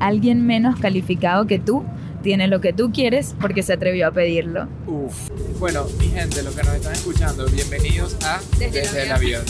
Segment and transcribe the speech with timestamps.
[0.00, 1.84] alguien menos calificado que tú
[2.20, 4.66] tiene lo que tú quieres porque se atrevió a pedirlo.
[4.88, 5.30] Uf.
[5.60, 9.42] Bueno, mi gente, los que nos están escuchando, bienvenidos a Desde el Desde el avión.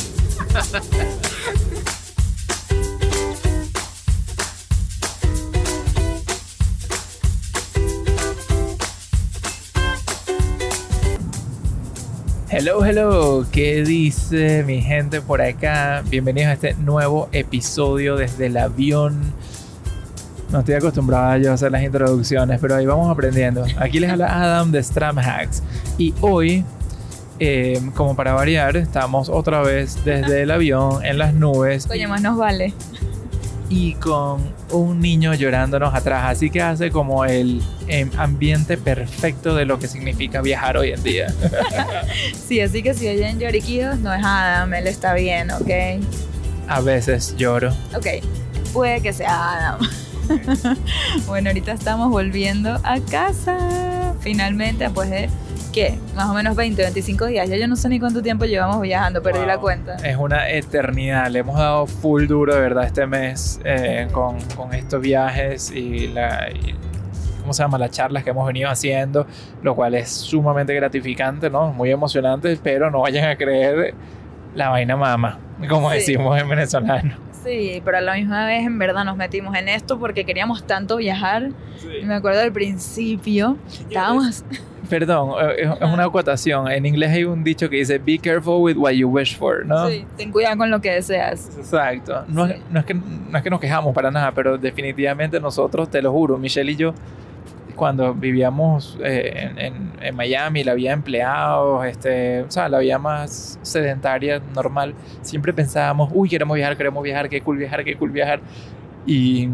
[0.54, 1.07] avión.
[12.48, 16.03] Hello, hello, ¿qué dice mi gente por acá?
[16.09, 19.34] Bienvenidos a este nuevo episodio desde el avión.
[20.51, 23.64] No estoy acostumbrado yo a hacer las introducciones, pero ahí vamos aprendiendo.
[23.79, 25.63] Aquí les habla Adam de Stram Hacks.
[25.99, 26.64] Y hoy,
[27.41, 32.23] eh, como para variar, estamos otra vez desde el avión en las nubes Coño, más
[32.23, 32.73] nos vale.
[33.69, 36.25] y con un niño llorándonos atrás.
[36.27, 41.03] Así que hace como el em, ambiente perfecto de lo que significa viajar hoy en
[41.03, 41.27] día.
[42.47, 45.70] Sí, así que si oyen lloriquidos, no es Adam, él está bien, ¿ok?
[46.69, 47.73] A veces lloro.
[47.97, 48.06] Ok,
[48.73, 49.78] puede que sea Adam.
[51.27, 53.56] bueno, ahorita estamos volviendo a casa.
[54.20, 55.28] Finalmente, después de,
[55.73, 55.98] ¿qué?
[56.14, 57.48] Más o menos 20, 25 días.
[57.48, 59.47] Ya yo no sé ni cuánto tiempo llevamos viajando, perdí Wow.
[59.48, 59.95] la cuenta.
[59.97, 61.28] Es una eternidad.
[61.31, 66.09] Le hemos dado full duro, de verdad, este mes eh, con, con estos viajes y
[66.09, 66.48] la.
[66.51, 66.75] y-
[67.41, 67.79] ¿Cómo se llama?
[67.79, 69.25] Las charlas que hemos venido haciendo,
[69.62, 71.73] lo cual es sumamente gratificante, ¿no?
[71.73, 73.95] Muy emocionante, pero no vayan a creer
[74.56, 75.98] la vaina mama, como Sí.
[75.98, 77.14] decimos en venezolano.
[77.47, 80.97] Sí, pero a la misma vez en verdad nos metimos en esto porque queríamos tanto
[80.97, 81.50] viajar.
[82.00, 83.56] Y me acuerdo al principio,
[83.89, 84.44] estábamos...
[84.91, 86.70] Perdón, eh, es es una acotación.
[86.70, 89.89] En inglés hay un dicho que dice: Be careful with what you wish for, ¿no?
[89.89, 91.50] Sí, ten cuidado con lo que deseas.
[91.58, 92.24] Exacto.
[92.28, 92.52] No, Sí.
[92.52, 96.00] es, no, es que, no es que nos quejamos para nada, pero definitivamente nosotros, te
[96.00, 96.94] lo juro, Michelle y yo,
[97.77, 102.79] cuando vivíamos eh, en, en- en Miami, la vida de empleados, este, o sea, la
[102.79, 107.97] vida más sedentaria, normal, siempre pensábamos, uy, queremos viajar, queremos viajar, qué cool viajar, qué
[107.97, 108.41] cool viajar.
[109.07, 109.49] Y,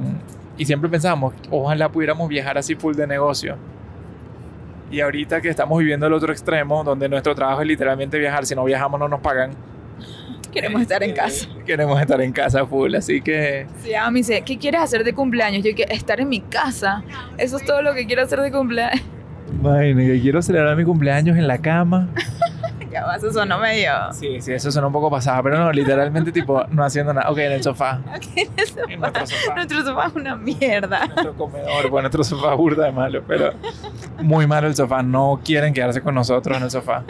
[0.57, 3.57] y siempre pensábamos, ojalá pudiéramos viajar así full de negocio.
[4.91, 8.55] Y ahorita que estamos viviendo el otro extremo, donde nuestro trabajo es literalmente viajar, si
[8.55, 9.51] no viajamos no nos pagan.
[10.53, 11.49] Queremos estar en casa.
[11.67, 15.15] Queremos estar en casa full, así que Sí, a mí dice, ¿qué quieres hacer de
[15.15, 15.65] cumpleaños?
[15.65, 17.03] Yo que estar en mi casa.
[17.39, 19.01] Eso es todo lo que quiero hacer de cumpleaños.
[19.53, 22.09] Imagínate, quiero celebrar mi cumpleaños en la cama.
[22.91, 23.91] ya va, eso sonó medio...
[24.13, 27.31] Sí, sí, eso suena un poco pasado, pero no, literalmente tipo no haciendo nada.
[27.31, 28.01] Ok, en el sofá.
[28.17, 29.55] Ok, En sofá- nuestro sofá.
[29.55, 31.07] Nuestro sofá es una mierda.
[31.07, 33.53] Nuestro comedor, bueno, nuestro sofá burda de malo, pero
[34.21, 35.03] muy malo el sofá.
[35.03, 37.05] No quieren quedarse con nosotros en el sofá.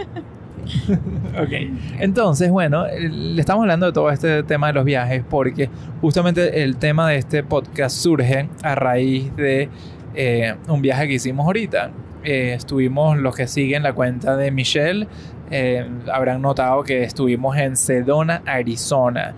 [1.42, 1.52] ok,
[1.98, 5.68] entonces, bueno, le estamos hablando de todo este tema de los viajes porque
[6.00, 9.68] justamente el tema de este podcast surge a raíz de
[10.14, 11.90] eh, un viaje que hicimos ahorita.
[12.24, 15.08] Eh, estuvimos, los que siguen la cuenta de Michelle,
[15.50, 19.34] eh, habrán notado que estuvimos en Sedona, Arizona,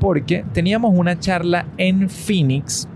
[0.00, 2.86] porque teníamos una charla en Phoenix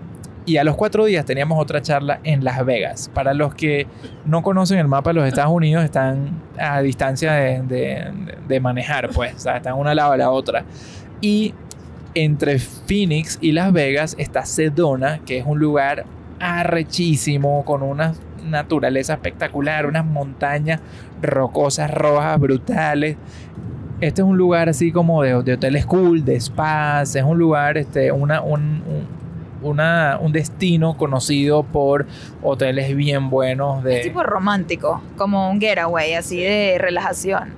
[0.51, 3.11] y a los cuatro días teníamos otra charla en Las Vegas.
[3.15, 3.87] Para los que
[4.25, 8.11] no conocen el mapa de los Estados Unidos, están a distancia de,
[8.49, 10.65] de- manejar, pues, o sea, están una al lado de la otra.
[11.21, 11.55] Y
[12.15, 16.05] entre Phoenix y Las Vegas está Sedona, que es un lugar
[16.41, 20.81] arrechísimo, con una naturaleza espectacular, unas montañas
[21.23, 23.17] rocosas rojas brutales.
[24.01, 27.77] Este es un lugar así como de, de hoteles cool, de spas, es un lugar,
[27.77, 29.20] este, una, un, un-
[29.63, 32.07] una- un destino conocido por
[32.43, 33.97] hoteles bien buenos de...
[33.99, 37.55] Es tipo romántico, como un getaway, así de relajación.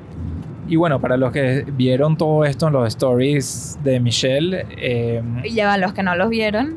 [0.69, 5.55] Y bueno, para los que vieron todo esto en los stories de Michelle, eh, Y
[5.55, 6.77] ya los que no los vieron,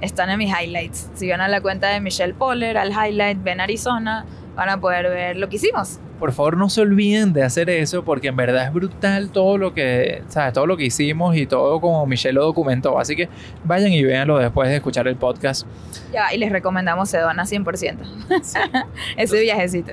[0.00, 1.10] están en mis highlights.
[1.14, 4.24] Si van a la cuenta de Michelle Poller, al highlight, ven Arizona,
[4.56, 6.00] van a poder ver lo que hicimos.
[6.18, 9.74] Por favor no se olviden de hacer eso porque en verdad es brutal todo lo
[9.74, 10.52] que, ¿sabes?
[10.52, 12.98] Todo lo que hicimos y todo como Michelle lo documentó.
[12.98, 13.28] Así que
[13.64, 15.66] vayan y véanlo después de escuchar el podcast.
[16.12, 17.96] Ya, y les recomendamos Sedona 100%.
[19.16, 19.92] Ese viajecito.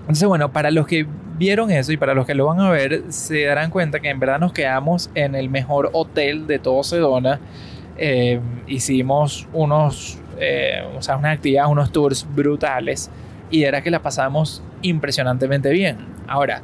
[0.00, 3.04] Entonces, bueno, para los que vieron eso y para los que lo van a ver,
[3.08, 7.40] se darán cuenta que en verdad nos quedamos en el mejor hotel de todo Sedona.
[7.96, 13.10] Eh, hicimos unos, eh, o sea, unas actividades, unos tours brutales
[13.50, 15.96] y era que la pasamos impresionantemente bien.
[16.28, 16.62] Ahora,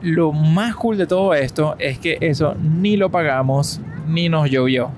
[0.00, 4.90] lo más cool de todo esto es que eso ni lo pagamos ni nos llovió.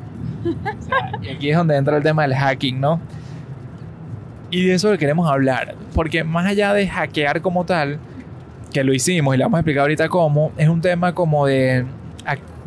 [0.44, 3.00] O sea, y aquí es donde entra el tema del hacking, ¿no?
[4.50, 7.98] Y de eso queremos hablar, porque más allá de hackear como tal,
[8.72, 11.84] que lo hicimos y le vamos a explicar ahorita cómo, es un tema como de,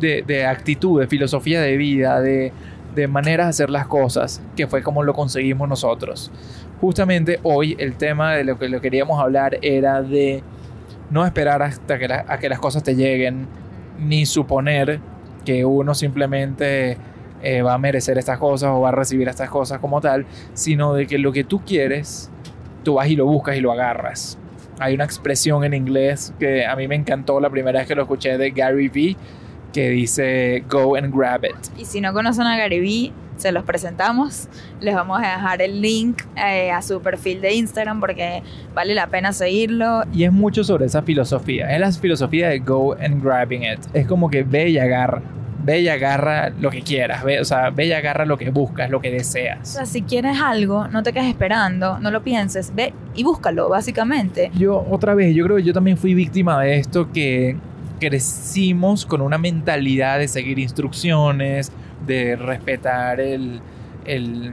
[0.00, 2.52] de, de actitud, de filosofía de vida, de,
[2.94, 6.30] de maneras de hacer las cosas, que fue como lo conseguimos nosotros.
[6.84, 10.42] Justamente hoy el tema de lo que lo queríamos hablar era de
[11.08, 13.46] no esperar hasta que, a que las cosas te lleguen,
[13.98, 15.00] ni suponer
[15.46, 16.98] que uno simplemente
[17.42, 20.92] eh, va a merecer estas cosas o va a recibir estas cosas como tal, sino
[20.92, 22.30] de que lo que tú quieres,
[22.82, 24.36] tú vas y lo buscas y lo agarras.
[24.78, 28.02] Hay una expresión en inglés que a mí me encantó la primera vez que lo
[28.02, 29.16] escuché de Gary Vee
[29.72, 31.56] que dice go and grab it.
[31.78, 34.48] Y si no conocen a Gary Vee, se los presentamos.
[34.80, 38.42] Les vamos a dejar el link eh, a su perfil de Instagram porque
[38.74, 40.02] vale la pena seguirlo.
[40.12, 41.72] Y es mucho sobre esa filosofía.
[41.74, 43.80] Es la filosofía de go and grabbing it.
[43.92, 45.22] Es como que ve y agarra
[45.64, 48.90] ve y agarra lo que quieras, ve, o sea, ve y agarra lo que buscas,
[48.90, 49.60] lo que deseas.
[49.62, 53.68] O sea, si quieres algo, no te quedes esperando, no lo pienses, ve y búscalo,
[53.68, 54.50] básicamente.
[54.54, 57.56] Yo, otra vez, yo creo que yo también fui víctima de esto que
[57.98, 61.72] crecimos con una mentalidad de seguir instrucciones,
[62.06, 63.60] de respetar el,
[64.04, 64.52] el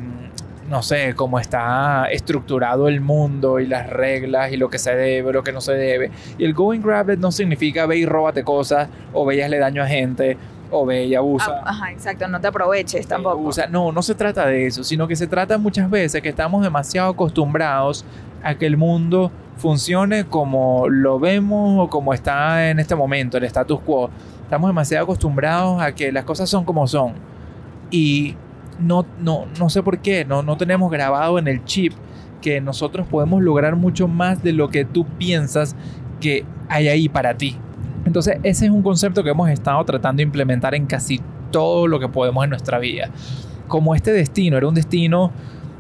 [0.72, 5.34] no sé, cómo está estructurado el mundo y las reglas y lo que se debe,
[5.34, 6.12] lo que no se debe.
[6.38, 9.60] Y el going grab it no significa ve y róbate cosas o ve y hazle
[9.60, 10.38] daño a gente
[10.72, 11.62] o ve y abusa.
[11.64, 13.52] Ah, ajá, exacto, no te aproveches tampoco.
[13.70, 17.12] No, no se trata de eso, sino que se trata muchas veces que estamos demasiado
[17.12, 18.06] acostumbrados
[18.42, 23.44] a que el mundo funcione como lo vemos o como está en este momento, el
[23.44, 24.10] status quo.
[24.44, 27.31] Estamos demasiado acostumbrados a que las cosas son como son.
[27.92, 28.36] Y
[28.80, 31.94] no, no, no sé por qué, no, no tenemos grabado en el chip
[32.42, 35.76] que nosotros podemos lograr mucho más de lo que tú piensas
[36.20, 37.56] que hay ahí para ti.
[38.06, 41.22] Entonces, ese es un concepto que hemos estado tratando de implementar en casi
[41.52, 43.10] todo lo que podemos en nuestra vida.
[43.68, 45.32] Como este destino era un destino,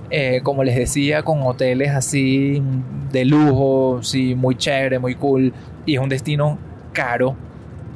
[0.09, 2.61] eh, como les decía, con hoteles así
[3.11, 5.53] de lujo, sí, muy chévere, muy cool,
[5.85, 6.57] y es un destino
[6.93, 7.35] caro.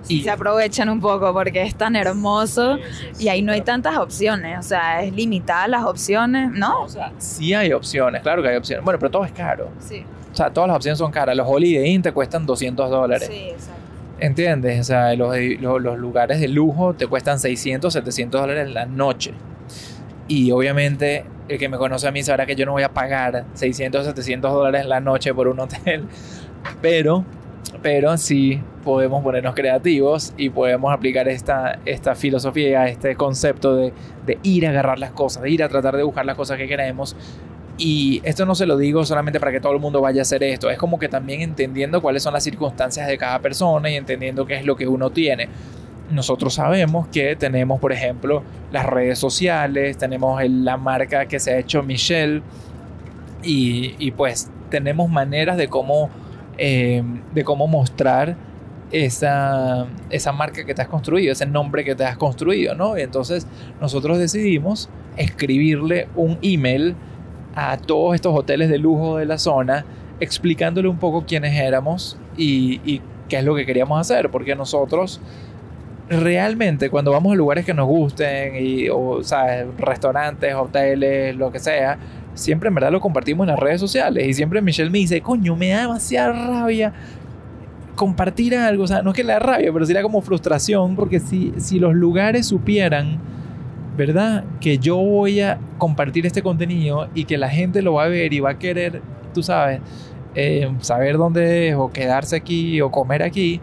[0.07, 2.77] Y se aprovechan un poco porque es tan hermoso
[3.19, 6.83] y ahí no hay tantas opciones, o sea, es limitada las opciones, ¿no?
[6.83, 8.83] O sea, sí hay opciones, claro que hay opciones.
[8.83, 9.69] Bueno, pero todo es caro.
[9.79, 10.05] Sí.
[10.31, 11.35] O sea, todas las opciones son caras.
[11.35, 13.29] Los Holiday Inn te cuestan 200 dólares.
[13.31, 13.85] Sí, exacto.
[14.19, 14.81] ¿Entiendes?
[14.81, 19.33] O sea, los, los, lugares de lujo te cuestan 600, 700 dólares la noche.
[20.27, 23.45] Y obviamente el que me conoce a mí sabrá que yo no voy a pagar
[23.53, 26.05] 600, 700 dólares la noche por un hotel.
[26.81, 27.23] Pero,
[27.81, 33.93] pero sí podemos ponernos creativos y podemos aplicar esta, esta filosofía, este concepto de,
[34.25, 36.67] de ir a agarrar las cosas, de ir a tratar de buscar las cosas que
[36.67, 37.15] queremos
[37.77, 40.43] y esto no se lo digo solamente para que todo el mundo vaya a hacer
[40.43, 44.45] esto, es como que también entendiendo cuáles son las circunstancias de cada persona y entendiendo
[44.45, 45.49] qué es lo que uno tiene.
[46.09, 51.57] Nosotros sabemos que tenemos, por ejemplo, las redes sociales, tenemos la marca que se ha
[51.57, 52.43] hecho Michelle
[53.43, 56.09] y, pues tenemos maneras de cómo,
[56.57, 57.03] eh,
[57.33, 58.35] de cómo mostrar
[58.91, 62.97] esa, esa marca que te has construido, ese nombre que te has construido, ¿no?
[62.97, 63.47] Y entonces
[63.81, 66.95] nosotros decidimos escribirle un email
[67.55, 69.85] a todos estos hoteles de lujo de la zona,
[70.19, 75.19] explicándole un poco quiénes éramos y, qué es lo que queríamos hacer, porque nosotros
[76.07, 81.59] realmente cuando vamos a lugares que nos gusten, y, o sea, restaurantes, hoteles, lo que
[81.59, 81.97] sea,
[82.35, 85.55] siempre en verdad lo compartimos en las redes sociales y siempre Michelle me dice, coño,
[85.55, 86.93] me da demasiada rabia
[87.95, 91.19] compartir algo, o sea, no es que le da rabia, pero sería como frustración, porque
[91.19, 93.19] si, si los lugares supieran
[93.95, 94.43] ¿verdad?
[94.59, 98.33] Que yo voy a compartir este contenido y que la gente lo va a ver
[98.33, 99.01] y va a querer,
[99.33, 99.79] tú sabes,
[100.35, 103.61] eh, saber dónde es o quedarse aquí o comer aquí,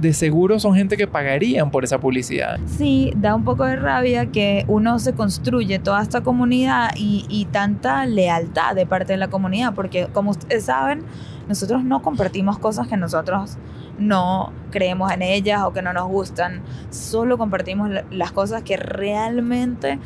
[0.00, 2.58] de seguro son gente que pagarían por esa publicidad.
[2.66, 7.46] Sí, da un poco de rabia que uno se construye toda esta comunidad y, y
[7.46, 11.04] tanta lealtad de parte de la comunidad, porque como ustedes saben,
[11.48, 13.58] nosotros no compartimos cosas que nosotros
[13.98, 16.62] no creemos en ellas o que no nos gustan.
[16.90, 19.98] Solo compartimos las cosas que realmente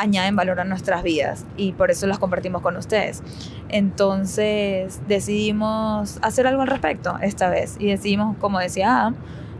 [0.00, 3.22] añaden valor a nuestras vidas y por eso las compartimos con ustedes.
[3.68, 9.12] Entonces decidimos hacer algo al respecto esta vez y decidimos, como decía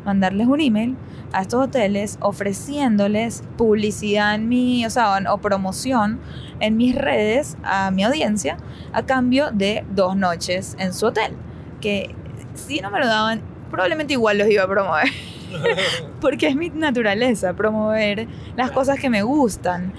[0.04, 0.96] mandarles un email
[1.32, 6.18] a estos hoteles ofreciéndoles publicidad en mi, o sea, o promoción
[6.58, 8.56] en mis redes a mi audiencia
[8.92, 11.36] a cambio de dos noches en su hotel.
[11.80, 12.14] Que
[12.54, 15.08] si no me lo daban, probablemente igual los iba a promover.
[16.20, 19.92] Porque es mi naturaleza, promover las cosas que me gustan.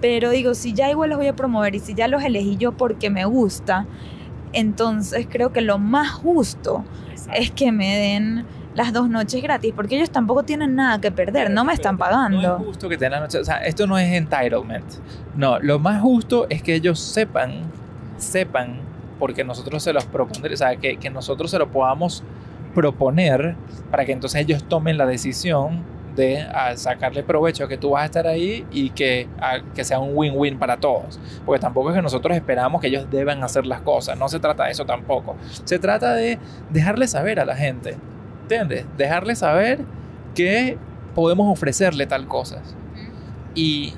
[0.00, 2.72] Pero digo, si ya igual los voy a promover y si ya los elegí yo
[2.72, 3.86] porque me gusta,
[4.52, 6.84] entonces creo que lo más justo
[7.34, 11.50] es que me den las dos noches gratis, porque ellos tampoco tienen nada que perder,
[11.50, 12.40] no me están pagando.
[12.40, 14.84] No es justo que tengan noche, o sea, esto no es entitlement.
[15.34, 17.62] No, lo más justo es que ellos sepan,
[18.18, 18.76] sepan,
[19.18, 22.22] porque nosotros se los propondremos, o sea, que, que nosotros se lo podamos
[22.72, 23.56] proponer
[23.90, 25.82] para que entonces ellos tomen la decisión
[26.18, 26.44] de
[26.74, 29.28] sacarle provecho a que tú vas a estar ahí y que,
[29.74, 31.18] que sea un win-win para todos.
[31.46, 34.64] Porque tampoco es que nosotros esperamos que ellos deban hacer las cosas, no se trata
[34.64, 35.36] de eso tampoco.
[35.64, 36.38] Se trata de
[36.70, 37.96] dejarle saber a la gente,
[38.42, 38.84] ¿entiendes?
[38.96, 39.78] Dejarle saber
[40.34, 40.76] que
[41.14, 42.74] podemos ofrecerle tal cosas.
[43.54, 43.94] Y,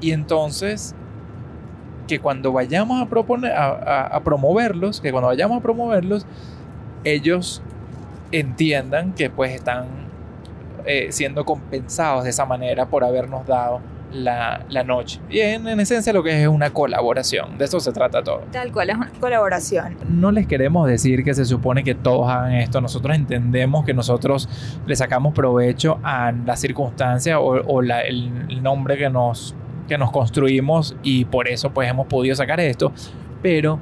[0.00, 0.96] y entonces,
[2.08, 6.26] que cuando vayamos a, proponer, a, a, promoverlos, que cuando vayamos a promoverlos,
[7.04, 7.62] ellos
[8.32, 10.07] entiendan que pues están
[10.90, 13.80] eh, siendo compensados de esa manera por habernos dado
[14.10, 15.20] la, la, noche.
[15.28, 18.40] Y en, en, esencia lo que es una colaboración, de eso se trata todo.
[18.50, 19.98] Tal cual, es una colaboración.
[20.08, 24.48] No les queremos decir que se supone que todos hagan esto, nosotros entendemos que nosotros
[24.86, 29.54] le sacamos provecho a la circunstancia o, o la, el, el, nombre que nos,
[29.88, 32.92] que nos construimos y por eso pues hemos podido sacar esto,
[33.42, 33.78] pero...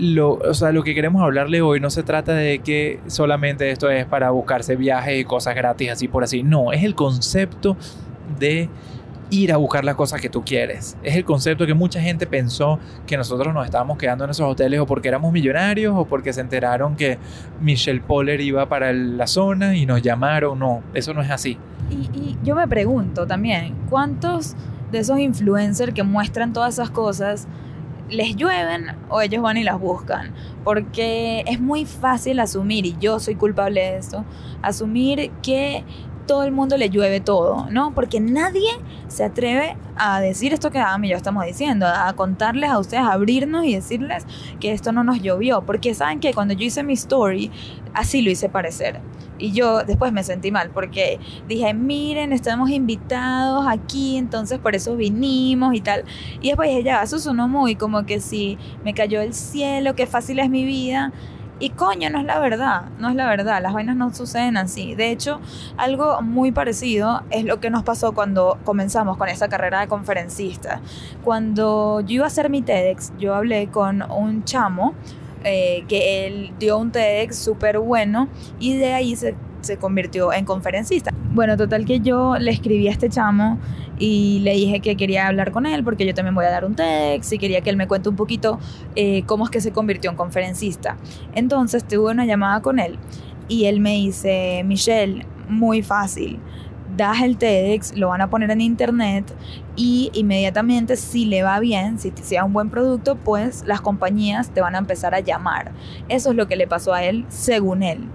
[0.00, 3.90] Lo, o sea, lo que queremos hablarle hoy no se trata de que solamente esto
[3.90, 6.42] es para buscarse viajes y cosas gratis así por así.
[6.42, 7.76] No, es el concepto
[8.38, 8.68] de
[9.30, 10.96] ir a buscar las cosas que tú quieres.
[11.02, 14.80] Es el concepto que mucha gente pensó que nosotros nos estábamos quedando en esos hoteles
[14.80, 17.18] o porque éramos millonarios o porque se enteraron que
[17.60, 20.58] Michelle Poller iba para la zona y nos llamaron.
[20.58, 21.56] No, eso no es así.
[21.90, 24.56] Y, y yo me pregunto también, ¿cuántos
[24.90, 27.46] de esos influencers que muestran todas esas cosas
[28.10, 30.34] les llueven o ellos van y las buscan.
[30.64, 34.24] Porque es muy fácil asumir, y yo soy culpable de esto,
[34.62, 35.84] asumir que
[36.30, 37.92] todo el mundo le llueve todo, ¿no?
[37.92, 38.70] Porque nadie
[39.08, 43.02] se atreve a decir esto que Adam y yo estamos diciendo, a contarles a ustedes,
[43.02, 44.24] a abrirnos y decirles
[44.60, 45.62] que esto no nos llovió.
[45.62, 47.50] Porque saben que cuando yo hice mi story,
[47.94, 49.00] así lo hice parecer.
[49.38, 51.18] Y yo después me sentí mal porque
[51.48, 56.04] dije, miren, estamos invitados aquí, entonces por eso vinimos y tal.
[56.40, 60.06] Y después dije, ya, eso sonó muy como que si me cayó el cielo, qué
[60.06, 61.12] fácil es mi vida.
[61.62, 64.94] Y coño, no es la verdad, no es la verdad, las vainas no suceden así.
[64.94, 65.40] De hecho,
[65.76, 70.80] algo muy parecido es lo que nos pasó cuando comenzamos con esa carrera de conferencista.
[71.22, 74.94] Cuando yo iba a hacer mi TEDx, yo hablé con un chamo
[75.44, 80.44] eh, que él dio un TEDx súper bueno y de ahí se, se, convirtió en
[80.44, 81.12] conferencista.
[81.32, 83.58] Bueno, total que yo le escribí a este chamo
[83.98, 86.74] y le dije que quería hablar con él porque yo también voy a dar un
[86.74, 88.58] TEDx y quería que él me cuente un poquito
[88.96, 90.96] eh, cómo es que se convirtió en conferencista.
[91.34, 92.98] Entonces tuve una llamada con él
[93.48, 96.40] y él me dice, Michelle, muy fácil
[96.96, 99.24] das el TEDx, lo van a poner en internet
[99.76, 104.60] y inmediatamente si le va bien, si sea un buen producto, pues las compañías te
[104.60, 105.72] van a empezar a llamar.
[106.08, 108.08] Eso es lo que le pasó a él, según él,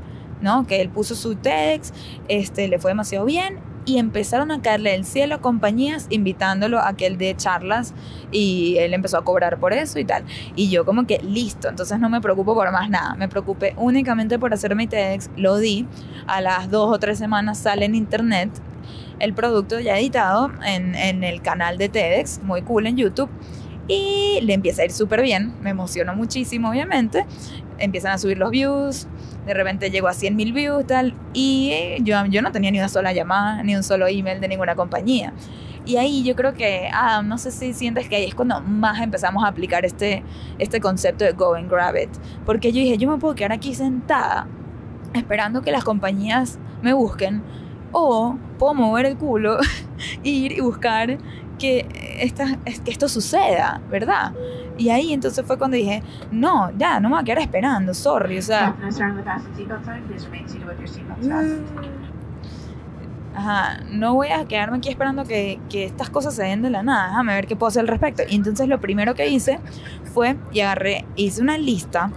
[0.45, 0.65] ¿no?
[0.67, 1.91] Que él puso su TEDx,
[2.29, 7.07] este, le fue demasiado bien y empezaron a caerle del cielo compañías invitándolo a que
[7.07, 7.93] él dé charlas
[8.31, 10.23] y él empezó a cobrar por eso y tal.
[10.55, 14.39] Y yo como que listo, entonces no me preocupo por más nada, me preocupé únicamente
[14.39, 15.87] por hacer mi TEDx, lo di,
[16.27, 18.49] a las dos o tres semanas sale en internet
[19.19, 23.29] el producto ya editado en, en el canal de TEDx, muy cool en YouTube.
[23.87, 27.27] Y le empieza a ir súper bien, me emocionó muchísimo obviamente,
[27.77, 29.07] empiezan a subir los views,
[29.45, 32.89] de repente llegó a 100 mil views tal, y yo, yo no tenía ni una
[32.89, 35.33] sola llamada, ni un solo email de ninguna compañía.
[35.85, 38.99] Y ahí yo creo que, ah, no sé si sientes que ahí es cuando más
[39.01, 40.23] empezamos a aplicar este,
[40.57, 42.09] este concepto de go and grab it.
[42.43, 44.47] Porque yo dije, yo me puedo quedar aquí sentada
[45.13, 47.43] esperando que las compañías me busquen
[47.91, 49.57] o puedo mover el culo,
[50.23, 51.17] ir y buscar
[51.57, 51.87] que,
[52.19, 54.33] esta, que esto suceda, ¿verdad?
[54.77, 58.37] Y ahí entonces fue cuando dije, no, ya, no me voy a quedar esperando, sorry,
[58.37, 58.75] o sea...
[63.35, 66.83] Ajá, no voy a quedarme aquí esperando que, que, estas cosas se den de la
[66.83, 68.23] nada, déjame ver qué puedo hacer al respecto.
[68.29, 69.59] Y entonces lo primero que hice
[70.13, 72.11] fue y agarré, hice una lista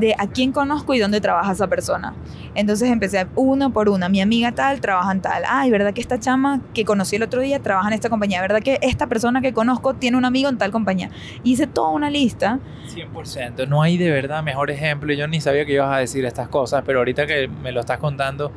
[0.00, 2.14] de a quién conozco y dónde trabaja esa persona.
[2.56, 6.18] Entonces empecé uno por una, mi amiga tal trabaja en tal, ay, ¿verdad que esta
[6.18, 8.40] chama que conocí el otro día trabaja en esta compañía?
[8.40, 11.10] ¿Verdad que esta persona que conozco tiene un amigo en tal compañía?
[11.44, 12.58] Hice toda una lista.
[12.88, 16.48] 100%, no hay de verdad mejor ejemplo, yo ni sabía que ibas a decir estas
[16.48, 18.52] cosas, pero ahorita que me lo estás contando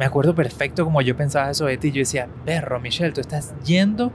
[0.00, 1.92] me acuerdo perfecto como yo pensaba eso de ti.
[1.92, 4.10] Yo decía, perro, Michelle, tú estás yendo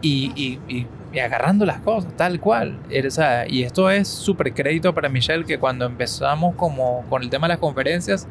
[0.00, 2.78] y, y, y, y agarrando las cosas, tal cual.
[3.04, 7.30] O sea, y esto es súper crédito para Michelle, que cuando empezamos como con el
[7.30, 8.28] tema de las conferencias,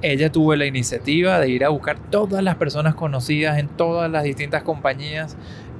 [0.00, 4.22] ella tuvo la iniciativa de ir a buscar todas las personas conocidas en todas las
[4.22, 5.36] distintas compañías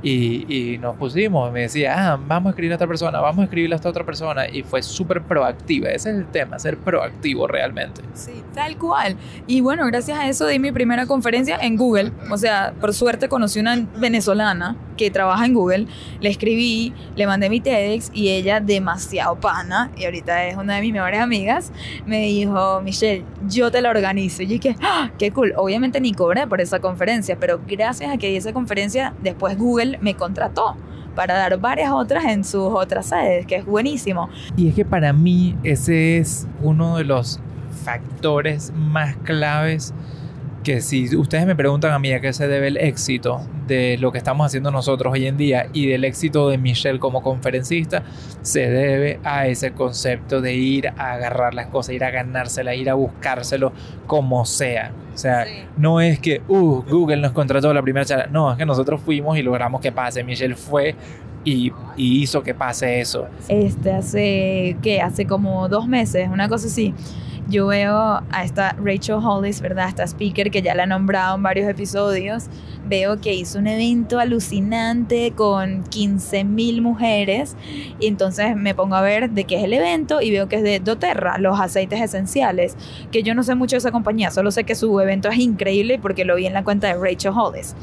[0.08, 3.44] y, y, nos pusimos, me decía, ah, vamos a escribir a esta persona, vamos a
[3.44, 4.48] escribir a esta otra persona.
[4.48, 5.88] Y fue súper proactiva.
[5.88, 8.02] Ese es el tema, ser proactivo realmente.
[8.14, 9.16] Sí, tal cual.
[9.48, 12.12] Y bueno, gracias a eso di mi primera conferencia en Google.
[12.30, 15.86] O sea, por suerte conocí una venezolana que trabaja en Google.
[16.20, 20.80] Le escribí, le mandé mi TEDx y ella, demasiado pana, y ahorita es una de
[20.80, 21.72] mis mejores amigas,
[22.06, 24.42] me dijo, Michelle, yo te la organizo.
[24.42, 25.52] Y yo dije, ¡Ah, qué cool.
[25.56, 29.98] Obviamente ni cobré por esa conferencia, pero gracias a que di esa conferencia, después Google
[30.00, 30.76] me contrató
[31.14, 34.28] para dar varias otras en sus otras sedes, que es buenísimo.
[34.56, 37.40] Y es que para mí ese es uno de los
[37.84, 39.94] factores más claves
[40.66, 44.10] que si ustedes me preguntan a mí a qué se debe el éxito de lo
[44.10, 48.02] que estamos haciendo nosotros hoy en día y del éxito de Michelle como conferencista,
[48.42, 52.90] se debe a ese concepto de ir a agarrar las cosas, ir a ganársela, ir
[52.90, 53.72] a buscárselo
[54.08, 54.90] como sea.
[55.14, 55.46] O sea,
[55.76, 58.26] no es que, uh, Google nos contrató la primera charla.
[58.26, 60.24] No, es que nosotros fuimos y logramos que pase.
[60.24, 60.96] Michelle fue
[61.44, 63.28] y, y hizo que pase eso.
[63.46, 65.00] Este hace, ¿qué?
[65.00, 66.92] Hace como dos meses, una cosa así
[67.48, 69.88] yo veo a esta Rachel Hollis, ¿verdad?
[69.88, 72.46] Esta speaker que ya la he nombrado en varios episodios.
[72.88, 77.56] Veo que hizo un evento alucinante con 15 mil mujeres.
[78.00, 80.62] Y entonces me pongo a ver de qué es el evento y veo que es
[80.62, 82.76] de doTERRA, los aceites esenciales.
[83.10, 85.98] Que yo no sé mucho de esa compañía, solo sé que su evento es increíble
[86.00, 87.74] porque lo vi en la cuenta de Rachel Hollis.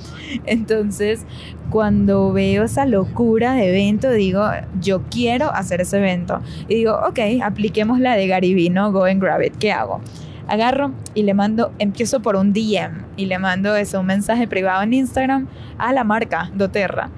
[0.45, 1.25] Entonces,
[1.69, 4.43] cuando veo esa locura de evento, digo,
[4.79, 6.41] yo quiero hacer ese evento.
[6.67, 8.53] Y digo, ok, apliquemos la de Gary.
[8.73, 9.52] Go and grab it.
[9.59, 10.01] ¿Qué hago?
[10.47, 14.83] Agarro y le mando, empiezo por un DM y le mando eso, un mensaje privado
[14.83, 17.09] en Instagram a la marca doTERRA.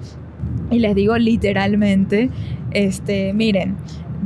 [0.70, 2.30] Y les digo literalmente,
[2.72, 3.76] este, miren,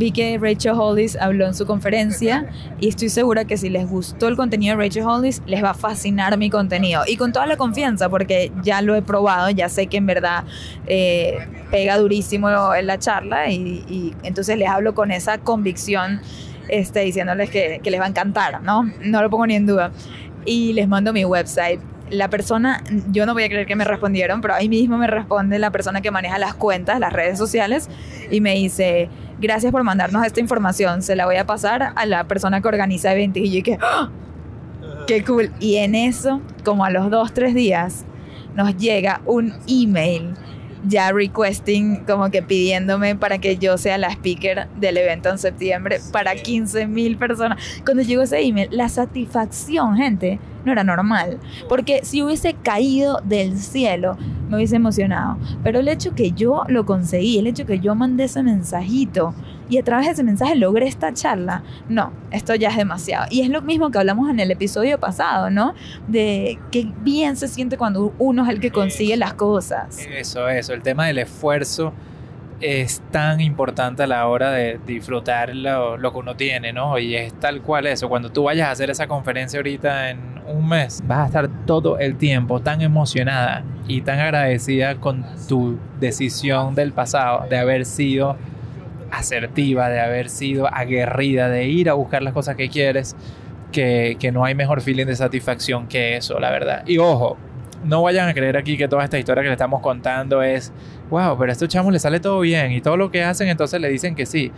[0.01, 2.47] Vi que Rachel Hollis habló en su conferencia
[2.81, 5.75] y estoy segura que si les gustó el contenido de Rachel Hollis, les va a
[5.75, 7.03] fascinar mi contenido.
[7.07, 10.45] Y con toda la confianza, porque ya lo he probado, ya sé que en verdad
[10.87, 11.39] eh,
[11.71, 16.21] pega durísimo en la charla y, entonces les hablo con esa convicción,
[16.71, 18.91] este, diciéndoles que, que les va a encantar, ¿no?
[19.05, 19.93] No lo pongo ni en duda.
[20.45, 24.41] Y les mando mi website la persona, yo no voy a creer que me respondieron,
[24.41, 27.89] pero ahí mismo me responde la persona que maneja las cuentas, las redes sociales,
[28.31, 29.09] y me dice,
[29.41, 33.13] gracias por mandarnos esta información, se la voy a pasar a la persona que organiza
[33.13, 33.43] eventos.
[33.43, 34.11] Y yo dije, ¡Ah!
[35.07, 35.51] qué cool.
[35.61, 38.05] Y en eso, como a los dos, tres días,
[38.55, 40.35] nos llega un email
[40.87, 46.01] ya requesting, como que pidiéndome para que yo sea la speaker del evento en septiembre
[46.13, 47.59] para 15 mil personas.
[47.85, 51.39] Cuando llegó ese email, la satisfacción, gente, no era normal.
[51.69, 54.17] Porque si hubiese caído del cielo,
[54.49, 55.39] me hubiese emocionado.
[55.63, 59.35] Pero el hecho que yo lo conseguí, el hecho que yo mandé ese mensajito
[59.71, 63.27] y a través de ese mensaje logré esta charla, no, esto ya es demasiado.
[63.31, 65.75] Y es lo mismo que hablamos en el episodio pasado, ¿no?
[66.09, 69.99] De qué bien se siente cuando uno es el que consigue las cosas.
[70.11, 71.93] Eso, eso, el tema del esfuerzo
[72.61, 76.99] es tan importante a la hora de disfrutar lo, lo, que uno tiene, ¿no?
[76.99, 78.09] Y es tal cual eso.
[78.09, 81.99] Cuando tú vayas a hacer esa conferencia ahorita en un mes, vas a estar todo
[81.99, 88.37] el tiempo tan emocionada y tan agradecida con tu decisión del pasado, de haber sido
[89.11, 93.17] asertiva, de haber sido aguerrida, de ir a buscar las cosas que quieres,
[93.73, 96.83] que, que no hay mejor feeling de satisfacción que eso, la verdad.
[96.87, 97.37] Y ojo,
[97.85, 100.73] no vayan a creer aquí que toda esta historia que le estamos contando es,
[101.11, 103.81] wow, pero a estos chamos les sale todo bien y todo lo que hacen entonces
[103.81, 104.53] le dicen que sí.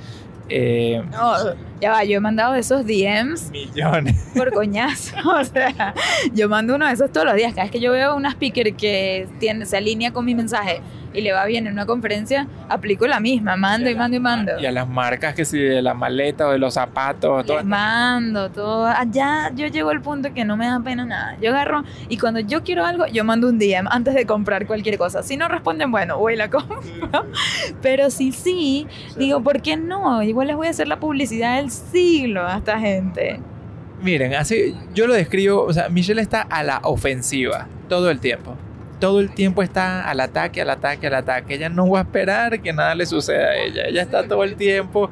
[0.49, 1.35] Eh, no,
[1.81, 3.51] ya va, yo he mandado esos DMs.
[3.51, 4.33] Millones.
[4.37, 5.17] Por coñazo.
[5.41, 5.95] O sea,
[6.35, 7.55] yo mando uno de esos todos los días.
[7.55, 10.81] Cada vez que yo veo una speaker que tiene, se alinea con mi mensaje
[11.15, 14.53] y le va bien en una conferencia, aplico la misma, mando y, mando y mando.
[14.61, 17.63] Y a las marcas que si de la maleta o de los zapatos, todo.
[17.65, 18.87] mando, todo.
[18.87, 21.37] Allá yo llego al punto que no me da pena nada.
[21.41, 24.99] Yo agarro y cuando yo quiero algo, yo mando un DM antes de comprar cualquier
[24.99, 25.23] cosa.
[25.23, 26.81] Si no responden, bueno, voy la compro.
[27.83, 30.23] Pero si sí, digo, ¿por qué no?
[30.23, 33.41] Igual les voy a hacer la publicidad del siglo a esta gente.
[34.01, 38.57] Miren, así yo lo describo, o sea, Michelle está a la ofensiva todo el tiempo
[39.03, 41.55] todo el tiempo está al ataque, al ataque, al ataque.
[41.57, 43.83] Ella no va a esperar que nada le suceda a ella.
[43.89, 45.11] Ella está todo el tiempo.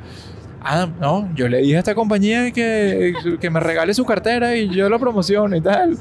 [0.62, 4.68] Ah, no, yo le dije a esta compañía que, que me regale su cartera y
[4.68, 5.98] yo lo promociono y tal.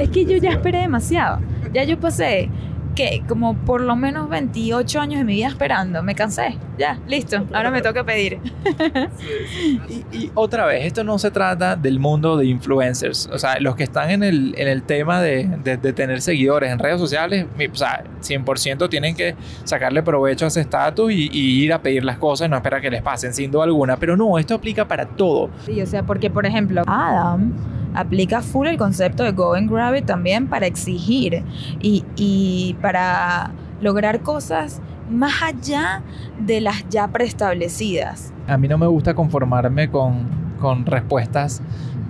[0.00, 1.38] Es que yo ya esperé demasiado.
[1.72, 2.50] Ya yo pasé
[2.98, 6.02] que como por lo menos 28 años de mi vida esperando.
[6.02, 6.58] Me cansé.
[6.76, 7.46] Ya, listo.
[7.52, 8.40] Ahora me toca pedir.
[10.12, 13.30] y, otra vez, esto no se trata del mundo de influencers.
[13.32, 16.80] O sea, los que están en el, en el tema de, de, tener seguidores en
[16.80, 21.72] redes sociales, o sea, 100% tienen que sacarle provecho a ese estatus y, y, ir
[21.72, 23.96] a pedir las cosas y no esperar que les pasen, sin duda alguna.
[23.96, 25.50] Pero no, esto aplica para todo.
[25.64, 27.52] Sí, o sea, porque por ejemplo, Adam
[27.98, 31.42] aplica full el concepto de go and grab it también para exigir
[31.80, 34.80] y, para lograr cosas
[35.10, 36.02] más allá
[36.38, 38.32] de las ya preestablecidas.
[38.46, 40.28] A mí no me gusta conformarme con,
[40.60, 41.62] con respuestas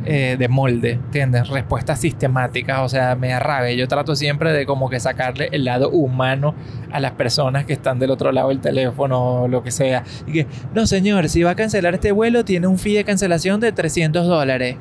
[0.05, 1.48] eh, de molde, ¿entiendes?
[1.48, 3.77] Respuestas sistemáticas, o sea, me arrabe.
[3.77, 6.55] Yo trato siempre de como que sacarle el lado humano
[6.92, 10.05] a las personas que están del otro lado del teléfono o lo que sea.
[10.27, 13.61] Y que, no señor, si va a cancelar este vuelo, tiene un fee de cancelación
[13.61, 14.77] de 300 dólares.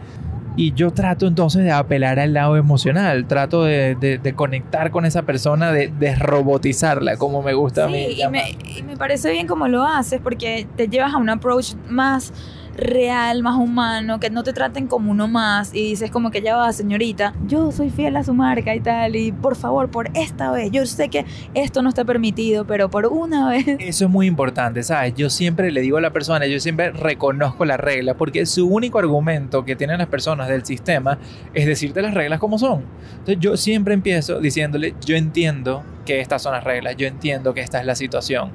[0.58, 5.72] Y yo trato entonces de apelar al lado emocional, trato de, conectar con esa persona,
[5.72, 8.08] de desrobotizarla, como me gusta a mí.
[8.20, 11.76] Y me, y me, parece bien como lo haces, porque te llevas a un approach
[11.88, 12.34] más
[12.78, 16.56] real, más humano, que no te traten como uno más y dices como que ya
[16.56, 20.52] va, señorita, yo soy fiel a su marca y tal, y por favor, por esta
[20.52, 23.66] vez, yo sé que esto no está permitido, pero por una vez.
[23.80, 25.14] Eso es muy importante, ¿sabes?
[25.16, 29.00] Yo siempre le digo a la persona, yo siempre reconozco la regla, porque su único
[29.00, 31.18] argumento que tienen las personas del sistema
[31.54, 32.84] es decirte las reglas como son.
[33.12, 37.62] Entonces yo siempre empiezo diciéndole, yo entiendo que estas son las reglas, yo entiendo que
[37.62, 38.52] esta es la situación.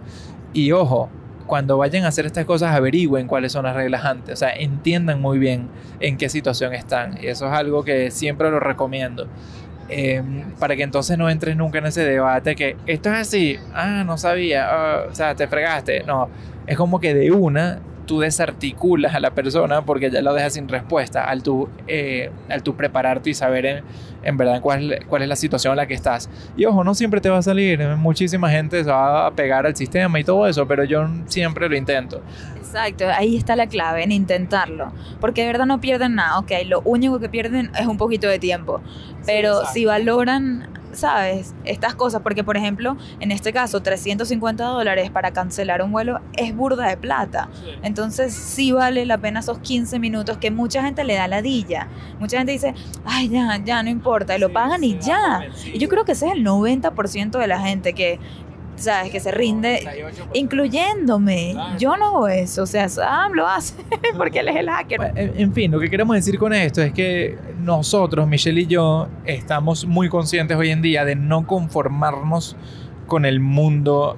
[0.53, 1.11] Y ojo,
[1.53, 5.21] cuando vayan a hacer estas cosas averigüen cuáles son las reglas antes, o sea, entiendan
[5.21, 5.69] muy bien
[6.01, 7.19] en qué situación están.
[7.23, 9.27] Y eso es algo que siempre lo recomiendo.
[9.91, 14.03] Em, para que entonces no entres nunca en ese debate que esto es así, ah,
[14.07, 16.05] no sabía, ah, o sea, te fregaste.
[16.05, 16.31] No,
[16.67, 20.69] es como que de una tú desarticulas a la persona porque ya lo dejas sin
[20.69, 23.85] respuesta al tú, eh, al tú prepararte y saber en,
[24.23, 26.29] en verdad cuál, cuál es la situación en la que estás.
[26.57, 29.77] Y ojo, no siempre te va a salir, muchísima gente se va a pegar al
[29.77, 32.23] sistema y todo eso, pero yo siempre lo intento.
[32.57, 34.93] Exacto, ahí está la clave, en intentarlo.
[35.21, 38.39] Porque de verdad no pierden nada, ok, lo único que pierden es un poquito de
[38.39, 38.81] tiempo.
[39.27, 41.55] Pero si valoran ¿sabes?
[41.65, 46.55] Estas cosas, porque por ejemplo, en este caso, 350 dólares para cancelar un vuelo es
[46.55, 47.49] burda de plata.
[47.83, 51.89] Entonces sí vale la pena esos 15 minutos que mucha gente le da ladilla.
[52.21, 52.75] Mucha gente dice,
[53.05, 55.47] ay, ya, ya, no importa, y lo pagan y ya.
[55.65, 58.19] Y yo creo que ese es el 90% de la gente que,
[58.77, 59.11] ¿sabes?
[59.11, 59.87] Que se rinde,
[60.33, 61.55] incluyéndome.
[61.79, 63.75] Yo no hago eso, o sea, Sam lo hace
[64.17, 65.13] porque él es el hacker.
[65.17, 69.87] En fin, lo que queremos decir con esto es que nosotros, Michelle y yo, estamos
[69.87, 72.57] muy conscientes hoy en día de no conformarnos
[73.07, 74.17] con el mundo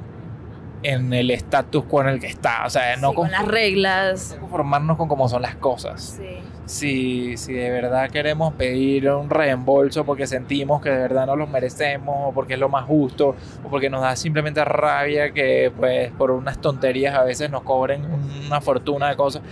[0.82, 2.66] en el status quo en el que está.
[2.66, 4.32] O sea, no con las reglas.
[4.34, 6.18] No conformarnos con cómo son las cosas.
[6.18, 11.36] Sí si, si de verdad queremos pedir un reembolso porque sentimos que de verdad no
[11.36, 15.70] lo merecemos o porque es lo más justo o porque nos da simplemente rabia que
[15.76, 18.04] pues por unas tonterías a veces nos cobren
[18.46, 19.42] una fortuna de cosas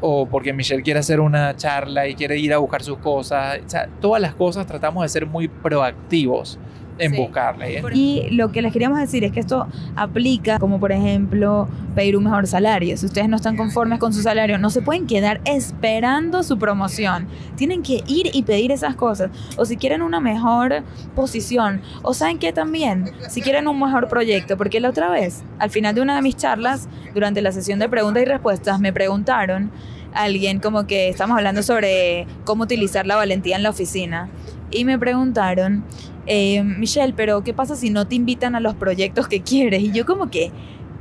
[0.00, 3.60] o porque Michelle quiere hacer una charla y quiere ir a buscar sus cosas.
[3.64, 6.58] O sea, todas las cosas tratamos de ser muy proactivos
[6.98, 7.78] en buscarle.
[7.78, 7.82] ¿eh?
[7.92, 12.24] Y lo que les queríamos decir es que esto aplica como por ejemplo pedir un
[12.24, 12.96] mejor salario.
[12.96, 17.26] Si ustedes no están conformes con su salario, no se pueden quedar esperando su promoción.
[17.56, 19.30] Tienen que ir y pedir esas cosas.
[19.56, 20.82] O si quieren una mejor
[21.14, 21.80] posición.
[22.02, 24.56] O saben que también, si quieren un mejor proyecto.
[24.56, 27.88] Porque la otra vez, al final de una de mis charlas, durante la sesión de
[27.88, 29.70] preguntas y respuestas, me preguntaron
[30.12, 34.28] alguien como que estamos hablando sobre cómo utilizar la valentía en la oficina.
[34.70, 35.84] Y me preguntaron
[36.26, 39.82] eh, Michelle, pero ¿qué pasa si no te invitan a los proyectos que quieres?
[39.82, 40.52] Y yo como que,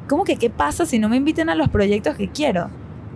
[0.08, 2.70] ¿cómo que qué pasa si no me invitan a los proyectos que quiero?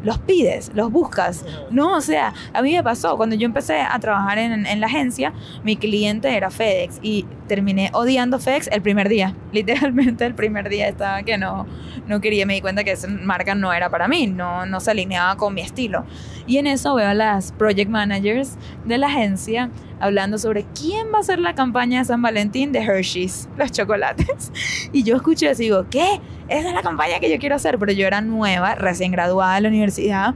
[0.04, 1.44] Los pides, los buscas.
[1.72, 5.34] No, o sea, a mí me pasó, cuando yo empecé a trabajar en, la agencia,
[5.64, 9.36] mi cliente era FedEx y terminé odiando FedEx el primer día.
[9.52, 11.66] Literalmente el primer día estaba que no,
[12.08, 14.92] no quería, me di cuenta que esa marca no era para mí, no, no se
[14.92, 16.06] alineaba con mi estilo.
[16.48, 21.18] Y en eso veo a las project managers de la agencia hablando sobre quién va
[21.18, 24.52] a hacer la campaña de San Valentín de Hershey's, los chocolates.
[24.92, 26.22] Y yo escuché y digo, ¿qué?
[26.48, 29.62] Esa es la campaña que yo quiero hacer, pero yo era nueva, recién graduada de
[29.62, 30.36] la universidad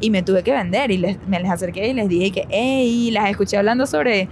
[0.00, 3.10] y me tuve que vender y les, me les acerqué y les dije que, hey,
[3.12, 4.28] las escuché hablando sobre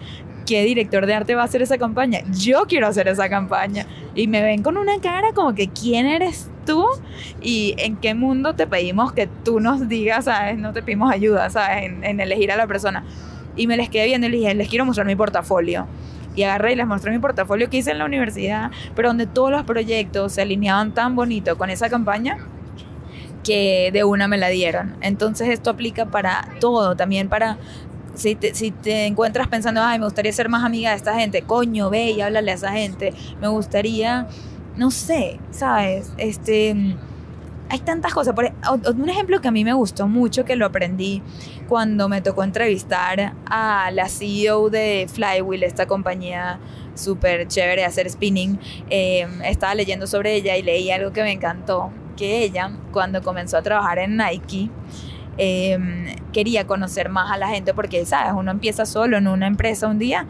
[0.47, 2.21] qué director de arte va a hacer esa campaña.
[2.33, 3.87] Yo quiero hacer esa campaña.
[4.15, 6.85] Y me ven con una cara como que, ¿quién eres tú?
[7.41, 10.59] Y en qué mundo te pedimos que tú nos digas, ¿sabes?
[10.59, 11.85] No te pedimos ayuda, ¿sabes?
[11.85, 13.05] En, en elegir a la persona.
[13.57, 15.87] Y me les quedé viendo y les dije, les quiero mostrar mi portafolio.
[16.37, 19.51] Y agarré y les mostré mi portafolio que hice en la universidad, pero donde todos
[19.51, 22.39] los proyectos se alineaban tan bonito con esa campaña
[23.45, 24.95] que de una me la dieron.
[25.01, 27.59] Entonces esto aplica para todo, también para
[28.15, 31.43] si te, si te, encuentras pensando, ay, me gustaría ser más amiga de esta gente,
[31.43, 33.13] coño, ve y háblale a esa gente.
[33.41, 34.27] Me gustaría,
[34.77, 36.13] no sé, ¿sabes?
[36.19, 36.97] Este,
[37.71, 38.35] hay tantas cosas.
[38.35, 38.53] Por, e,
[38.95, 41.23] un ejemplo que a mí me gustó mucho, que lo aprendí
[41.69, 46.59] cuando me tocó entrevistar a la CEO de Flywheel, esta compañía
[46.95, 48.59] súper chévere de hacer spinning.
[48.91, 53.57] Eh, estaba leyendo sobre ella y leí algo que me encantó, que ella, cuando comenzó
[53.57, 54.69] a trabajar en Nike,
[55.39, 58.33] Em, quería conocer más a la gente porque, ¿sabes?
[58.37, 60.27] Uno empieza solo en una empresa un día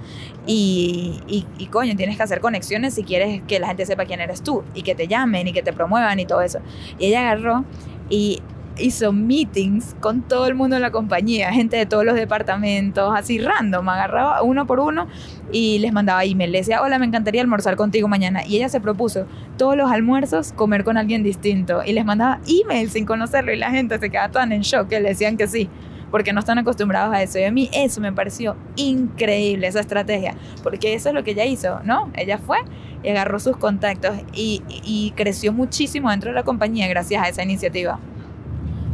[0.46, 1.20] y,
[1.58, 4.62] y, coño, tienes que hacer conexiones si quieres que la gente sepa quién eres tú
[4.74, 6.60] y que te llamen y que te promuevan y todo eso.
[6.98, 7.64] Y ella agarró
[8.08, 8.40] y
[8.80, 13.38] hizo meetings con todo el mundo de la compañía, gente de todos los departamentos, así
[13.38, 15.06] random, agarraba uno por uno
[15.52, 16.52] y les mandaba email.
[16.52, 18.44] Le decía, hola, me encantaría almorzar contigo mañana.
[18.46, 21.82] Y ella se propuso todos los almuerzos comer con alguien distinto.
[21.84, 25.00] Y les mandaba email sin conocerlo y la gente se quedaba tan en shock que
[25.00, 25.68] le decían que sí
[26.10, 27.38] porque no están acostumbrados a eso.
[27.38, 31.44] Y a mí eso me pareció increíble, esa estrategia, porque eso es lo que ella
[31.44, 32.10] hizo, ¿no?
[32.16, 32.58] Ella fue
[33.02, 37.42] y agarró sus contactos y, y creció muchísimo dentro de la compañía gracias a esa
[37.42, 37.98] iniciativa.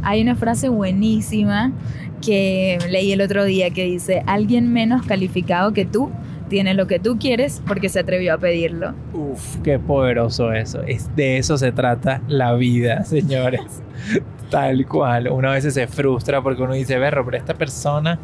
[0.03, 1.71] Hay una frase buenísima
[2.25, 6.11] que leí el otro día que dice, alguien menos calificado que tú
[6.49, 8.93] tiene lo que tú quieres porque se atrevió a pedirlo.
[9.13, 10.81] Uf, qué poderoso eso.
[10.83, 13.61] Es, de eso se trata la vida, señores.
[14.49, 15.27] Tal cual.
[15.29, 18.17] Uno a veces se frustra porque uno dice, berro, pero esta persona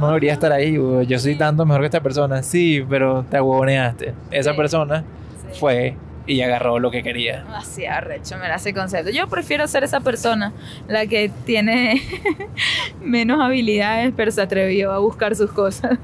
[0.00, 0.72] no debería estar ahí.
[1.06, 2.42] Yo soy tanto mejor que esta persona.
[2.42, 4.14] Sí, pero te aguoneaste.
[4.30, 4.56] Esa Sí.
[4.56, 5.04] persona
[5.52, 5.60] Sí.
[5.60, 7.44] fue y agarró lo que quería.
[7.54, 9.10] Así arrecho, me la hace concepto.
[9.10, 10.52] Yo prefiero ser esa persona,
[10.88, 12.02] la que tiene
[13.00, 15.98] menos habilidades, pero se atrevió a buscar sus cosas.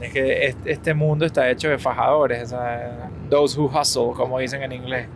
[0.00, 4.72] Es que este, mundo está hecho de fajadores, sea, those who hustle, como dicen en
[4.72, 5.08] inglés.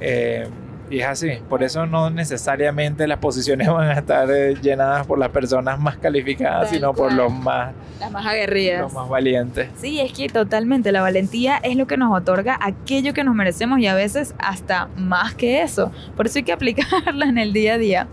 [0.00, 0.48] Eh,
[0.92, 1.30] y es así.
[1.48, 5.96] Por eso no necesariamente las posiciones van a estar eh, llenadas por las personas más
[5.96, 7.16] calificadas, Tal sino por cual.
[7.16, 8.82] los más, Las más aguerridas.
[8.82, 9.68] los más valientes.
[9.80, 13.78] Sí, es que totalmente la valentía es lo que nos otorga aquello que nos merecemos
[13.80, 15.90] y a veces hasta más que eso.
[16.16, 18.06] Por eso hay que aplicarla en el día a día.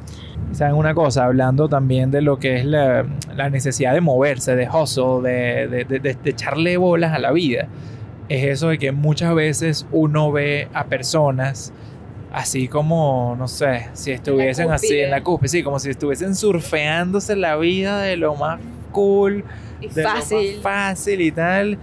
[0.51, 1.25] ¿Saben una cosa?
[1.25, 5.85] Hablando también de lo que es la, la necesidad de moverse, de hustle, de, de-
[5.99, 7.67] de- de echarle bolas a la vida.
[8.29, 11.71] Es eso de que muchas veces uno ve a personas
[12.31, 15.03] así como, no sé, si estuviesen así cúspide.
[15.05, 18.59] en la cúspide, sí, como si estuviesen surfeándose la vida de lo más
[18.91, 19.43] cool,
[19.81, 20.53] Y de lo fácil.
[20.55, 21.77] más fácil y tal.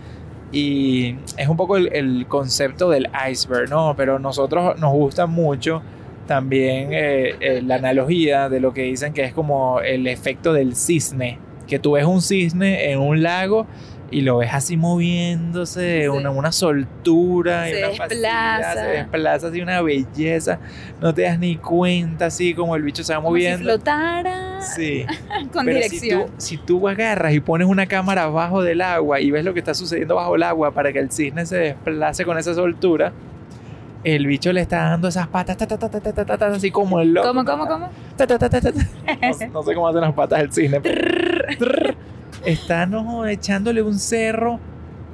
[0.52, 3.94] Y es un poco el, el concepto del iceberg, ¿no?
[3.96, 5.82] Pero nosotros nos gusta mucho
[6.26, 10.74] también eh, eh, la analogía de lo que dicen que es como el efecto del
[10.76, 13.66] cisne, que tú ves un cisne en un lago
[14.10, 18.74] y lo ves así moviéndose, una, una soltura, se y una desplaza.
[18.74, 20.58] Se desplaza así una belleza,
[21.00, 23.58] no te das ni cuenta así como el bicho se va como moviendo.
[23.58, 24.60] Si flotara.
[24.60, 25.06] Sí.
[25.52, 26.26] Con Pero dirección.
[26.38, 29.52] Si tú, si tú agarras y pones una cámara abajo del agua y ves lo
[29.52, 33.12] que está sucediendo bajo el agua para que el cisne se desplace con esa soltura,
[34.04, 37.26] el bicho le está dando esas patas, ta, ta, ta, así como el loco.
[37.26, 37.90] ¿Cómo, cómo, cómo?
[38.18, 40.80] No, no, sé cómo hacen las patas del cisne.
[42.54, 42.76] Trrr.
[42.76, 44.60] Está no, echándole un cerro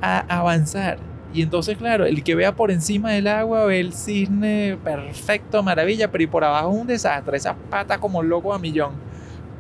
[0.01, 0.99] a avanzar.
[1.33, 6.11] Y entonces, claro, el que vea por encima del agua ve el cisne perfecto, maravilla,
[6.11, 9.03] pero y por abajo es un desastre, esas patas como loco a millón.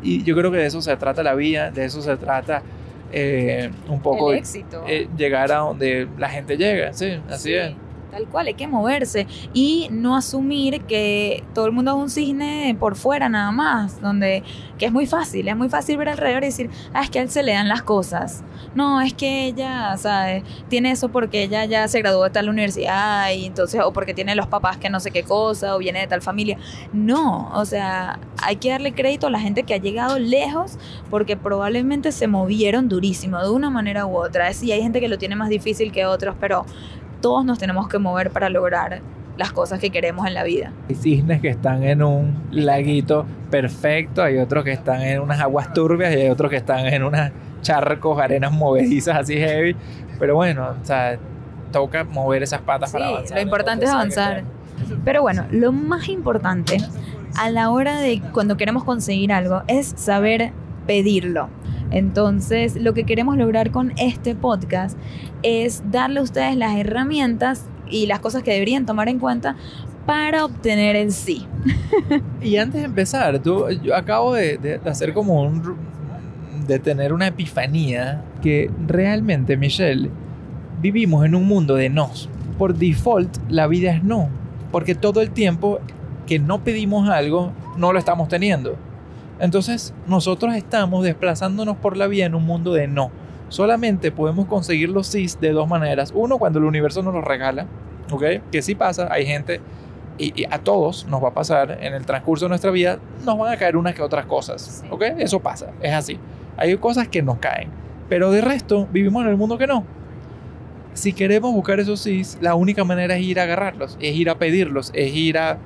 [0.02, 2.62] Y yo creo que de eso se trata la vida, de eso se trata
[3.10, 4.84] eh, un poco el éxito.
[4.86, 7.74] eh, llegar a donde la gente llega, sí, así Sí, es.
[8.12, 12.76] Tal cual, hay que moverse y no asumir que todo el mundo es un cisne
[12.78, 14.42] por fuera nada más, donde
[14.76, 17.22] que es muy fácil, es muy fácil ver alrededor y decir, ah, es que a
[17.22, 18.44] él se le dan las cosas.
[18.74, 20.44] No, es que ella, ¿sabes?
[20.68, 24.34] Tiene eso porque ella ya se graduó de tal universidad y entonces, o porque tiene
[24.34, 26.58] los papás que no sé qué cosa, o viene de tal familia.
[26.92, 31.38] No, o sea, hay que darle crédito a la gente que ha llegado lejos porque
[31.38, 34.52] probablemente se movieron durísimo de una manera u otra.
[34.52, 36.66] Sí, hay gente que lo tiene más difícil que otros, pero
[37.22, 39.00] todos nos tenemos que mover para lograr
[39.38, 40.72] las cosas que queremos en la vida.
[40.90, 45.72] Hay cisnes que están en un laguito perfecto, hay otros que están en unas aguas
[45.72, 47.30] turbias y hay otros que están en unos
[47.62, 49.74] charcos, arenas movedizas así heavy.
[50.18, 51.16] Pero bueno, o sea,
[51.72, 53.36] toca mover esas patas Sí, para avanzar.
[53.38, 54.42] lo importante es avanzar.
[55.04, 56.76] Pero bueno, lo más importante
[57.38, 60.52] a la hora de cuando queremos conseguir algo es saber
[60.86, 61.48] pedirlo.
[61.92, 64.96] Entonces, lo que queremos lograr con este podcast
[65.42, 69.56] es darle a ustedes las herramientas y las cosas que deberían tomar en cuenta
[70.06, 71.46] para obtener el sí.
[72.42, 75.76] Y antes de empezar, tú, yo acabo de, hacer como un...
[76.66, 80.10] de tener una epifanía que realmente, Michelle,
[80.80, 82.28] vivimos en un mundo de nos.
[82.58, 84.28] Por default, la vida es no.
[84.72, 85.78] Porque todo el tiempo
[86.26, 88.76] que no pedimos algo, no lo estamos teniendo.
[89.42, 93.10] Entonces, nosotros estamos desplazándonos por la vida en un mundo de no.
[93.48, 96.12] Solamente podemos conseguir los sí de dos maneras.
[96.14, 97.66] Uno, cuando el universo nos los regala,
[98.12, 98.22] ¿ok?
[98.52, 99.60] Que sí pasa, hay gente
[100.16, 103.36] y, y a todos nos va a pasar en el transcurso de nuestra vida, nos
[103.36, 104.84] van a caer unas que otras cosas.
[104.90, 105.02] ¿ok?
[105.18, 106.18] Eso pasa, es así.
[106.56, 107.68] Hay cosas que nos caen,
[108.08, 109.84] pero de resto vivimos en el mundo que no.
[110.94, 114.38] Si queremos buscar esos sí, la única manera es ir a agarrarlos, es ir a
[114.38, 115.58] pedirlos, es ir a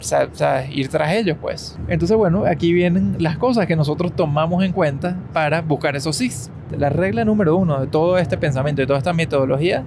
[0.00, 1.78] o sea, ir tras ellos, pues.
[1.88, 6.30] Entonces, bueno, aquí vienen las cosas que nosotros tomamos en cuenta para buscar esos sí.
[6.76, 9.84] La regla número uno de todo este pensamiento y toda esta metodología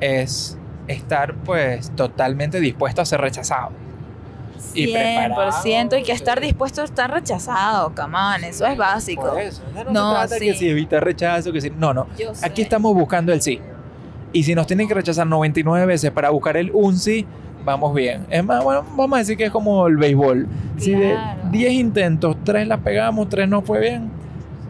[0.00, 3.70] es estar, pues, totalmente dispuesto a ser rechazado.
[4.74, 9.30] Y 100% y que estar preparado, dispuesto a estar rechazado, camán, eso es básico.
[9.30, 9.62] Por eso.
[9.74, 10.46] No, No, se trata sí.
[10.46, 11.70] que si evitar rechazo, que si...
[11.70, 12.06] No, no.
[12.18, 12.46] Yo sé.
[12.46, 13.60] Aquí estamos buscando el sí.
[14.32, 17.26] Y si nos tienen que rechazar 99 veces para buscar el un sí,
[17.64, 18.26] vamos bien.
[18.30, 20.46] Es más, bueno, vamos a decir que es como el béisbol.
[20.78, 21.40] Si de Claro.
[21.50, 24.10] 10 intentos, 3 las pegamos, 3 no fue bien,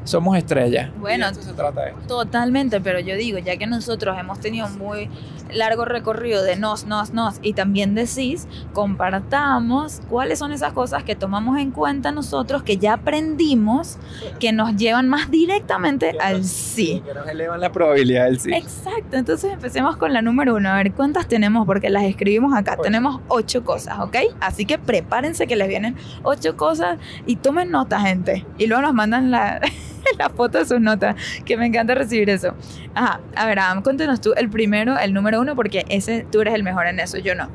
[0.04, 0.90] somos estrellas.
[0.98, 2.00] Bueno, Y esto se trata de esto.
[2.06, 5.08] Totalmente, pero yo digo, ya que nosotros hemos tenido un muy
[5.52, 11.04] largo recorrido de nos, nos, nos y también de cis, compartamos cuáles son esas cosas
[11.04, 13.98] que tomamos en cuenta nosotros, que ya aprendimos,
[14.38, 17.02] que nos llevan más directamente al sí.
[17.04, 18.52] Que nos elevan la probabilidad del sí.
[18.52, 20.70] Exacto, entonces empecemos con la número uno.
[20.70, 21.66] A ver, ¿cuántas tenemos?
[21.66, 22.74] Porque las escribimos acá.
[22.74, 22.82] Ocho.
[22.82, 24.16] Tenemos ocho cosas, ¿ok?
[24.40, 28.46] Así que prepárense que les vienen ocho cosas y tomen nota, gente.
[28.58, 29.60] Y luego nos mandan la,
[30.18, 32.54] la foto de sus notas, que me encanta recibir eso.
[32.94, 36.54] Ajá, a ver, Adam, cuéntanos tú el primero, el número uno, porque ese tú eres
[36.54, 37.48] el mejor en eso, yo no.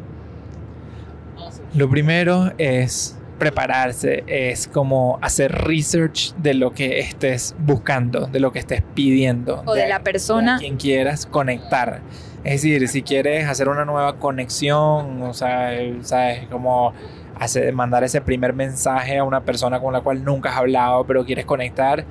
[1.73, 8.51] Lo primero es prepararse, es como hacer research de lo que estés buscando, de lo
[8.51, 9.61] que estés pidiendo.
[9.65, 10.55] O de la persona.
[10.55, 12.01] a quien quieras conectar.
[12.43, 16.93] Es decir, si quieres hacer una nueva conexión, o sea, sabes, como
[17.39, 21.25] hacer, mandar ese primer mensaje a una persona con la cual nunca has hablado, pero
[21.25, 22.05] quieres conectar,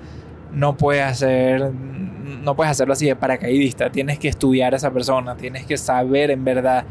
[0.55, 1.71] no puedes hacer,
[2.43, 3.91] no puedes hacerlo así de paracaidista.
[3.91, 6.85] Tienes que estudiar a esa persona, tienes que saber en verdad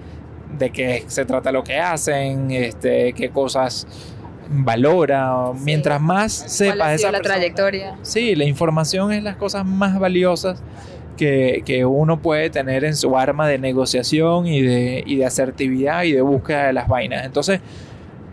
[0.58, 3.88] de qué se trata lo que hacen, este, qué cosas
[4.50, 5.52] valora.
[5.56, 5.62] Sí.
[5.64, 7.96] Mientras más ¿Cuál sepas ha de sido esa la persona, trayectoria?
[8.02, 10.62] Sí, la información es las cosas más valiosas
[11.18, 16.04] que, que uno puede tener en su arma de negociación y de, y de asertividad
[16.04, 17.26] y de búsqueda de las vainas.
[17.26, 17.62] Entonces,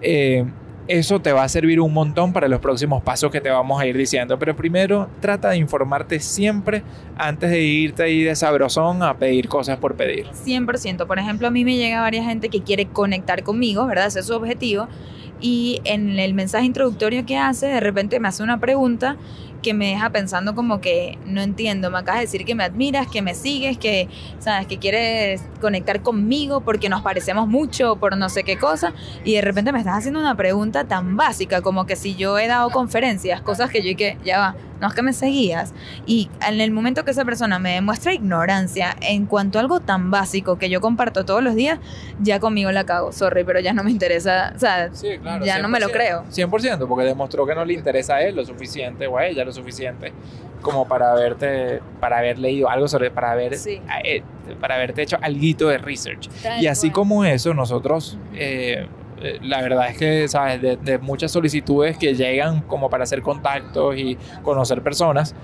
[0.03, 0.45] eh,
[0.91, 3.87] eso te va a servir un montón para los próximos pasos que te vamos a
[3.87, 4.39] ir diciendo.
[4.39, 6.83] Pero primero, trata de informarte siempre
[7.17, 10.27] antes de irte ahí de sabrosón a pedir cosas por pedir.
[10.45, 11.07] 100%.
[11.07, 14.07] Por ejemplo, a mí me llega varias gente que quiere conectar conmigo, ¿verdad?
[14.07, 14.89] Ese es su objetivo.
[15.41, 19.17] Y en el mensaje introductorio que hace, de repente me hace una pregunta
[19.61, 23.07] que me deja pensando como que no entiendo, me acabas de decir que me admiras,
[23.07, 28.29] que me sigues, que sabes que quieres conectar conmigo porque nos parecemos mucho por no
[28.29, 28.93] sé qué cosa.
[29.25, 32.47] Y de repente me estás haciendo una pregunta tan básica como que si yo he
[32.47, 35.73] dado conferencias, cosas que yo y que ya va, no es que me seguías
[36.07, 40.11] y en el momento que esa persona me demuestra ignorancia en cuanto a algo tan
[40.11, 41.79] básico que yo comparto todos los días,
[42.21, 44.91] ya conmigo la cago, sorry, pero ya no me interesa, o sea,
[45.45, 46.25] ya no me lo creo.
[46.31, 49.53] 100%, porque demostró que no le interesa a él lo suficiente o a ella lo
[49.53, 50.13] suficiente
[50.63, 53.81] como para haberte, para haber leído algo sobre, para haber, Sí.
[54.05, 54.23] eh,
[54.61, 56.29] para haberte hecho algo de research.
[56.43, 56.93] Tal Y así cual.
[56.95, 58.87] como eso, nosotros, eh,
[59.21, 60.61] eh, la verdad es que, ¿sabes?
[60.63, 65.35] De, de muchas solicitudes que llegan como para hacer contactos y conocer personas,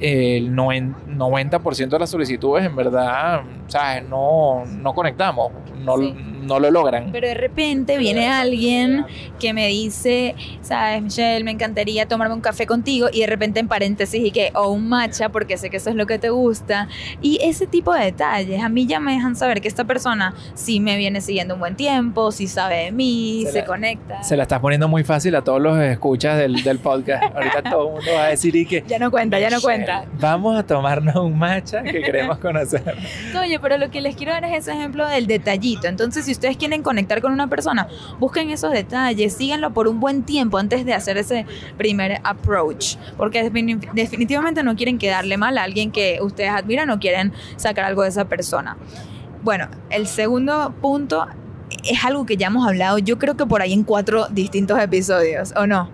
[0.00, 4.02] el noven- 90% de las solicitudes en verdad, ¿sabes?
[4.08, 6.14] No, no conectamos, no, Sí.
[6.42, 7.10] no lo logran.
[7.12, 9.06] Pero de repente viene alguien
[9.38, 13.68] que me dice, sabes, Michelle, me encantaría tomarme un café contigo y de repente en
[13.68, 16.88] paréntesis y que, o un matcha porque sé que eso es lo que te gusta.
[17.22, 20.80] Y ese tipo de detalles a mí ya me dejan saber que esta persona sí
[20.80, 24.22] me viene siguiendo un buen tiempo, sí sabe de mí, Se se, la- conecta.
[24.22, 27.22] Se la estás poniendo muy fácil a todos los escuchas del, del podcast.
[27.34, 28.84] Ahorita todo el mundo va a decir y que...
[28.86, 30.04] Ya no cuenta, ya no "Michelle, cuenta.
[30.20, 32.96] Vamos a tomarnos un matcha que queremos conocer.
[33.32, 35.86] Coño, pero lo que les quiero dar es ese ejemplo del detallito.
[35.88, 40.22] Entonces, si ustedes quieren conectar con una persona, busquen esos detalles, síganlo por un buen
[40.22, 42.96] tiempo antes de hacer ese primer approach.
[43.16, 47.84] Porque defini- definitivamente no quieren quedarle mal a alguien que ustedes admiran o quieren sacar
[47.84, 48.76] algo de esa persona.
[49.42, 51.26] Bueno, el segundo punto
[51.84, 55.52] es algo que ya hemos hablado, yo creo que por ahí en cuatro distintos episodios,
[55.56, 55.90] ¿o no?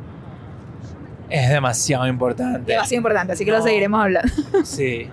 [1.30, 2.72] Es demasiado importante.
[2.72, 4.32] Demasiado importante, así que lo seguiremos hablando.
[4.64, 5.08] Sí.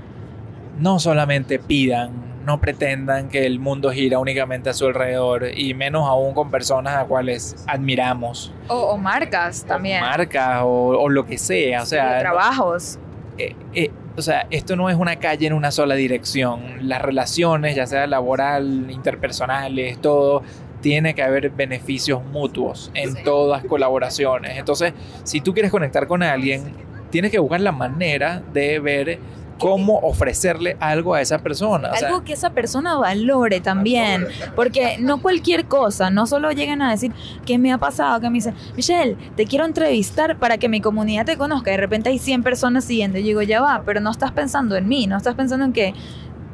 [0.79, 2.11] No solamente pidan,
[2.45, 6.95] no pretendan que el mundo gira únicamente a su alrededor y menos aún con personas
[6.95, 8.53] a cuales admiramos.
[8.67, 10.01] O, o marcas también.
[10.01, 11.81] Marcas o, o lo que sea.
[11.81, 12.99] O Sí, sea, trabajos.
[13.37, 16.87] eh, eh, o sea, esto no es una calle en una sola dirección.
[16.87, 20.41] Las relaciones, ya sea laboral, interpersonales, todo,
[20.81, 23.23] tiene que haber beneficios mutuos en Sí.
[23.23, 24.57] todas colaboraciones.
[24.57, 26.63] Entonces, si tú quieres conectar con alguien,
[27.09, 29.19] tienes que buscar la manera de ver
[29.57, 31.89] cómo ofrecerle algo a esa persona.
[31.91, 34.27] O sea, algo que esa persona valore también.
[34.55, 37.11] Porque no cualquier cosa, no solo lleguen a decir
[37.43, 41.25] que me ha pasado, que me dicen, Michelle, te quiero entrevistar para que mi comunidad
[41.25, 41.71] te conozca.
[41.71, 43.17] De repente hay 100 personas siguiendo.
[43.17, 45.95] Y digo, ya va, pero no estás pensando en mí, no estás pensando en que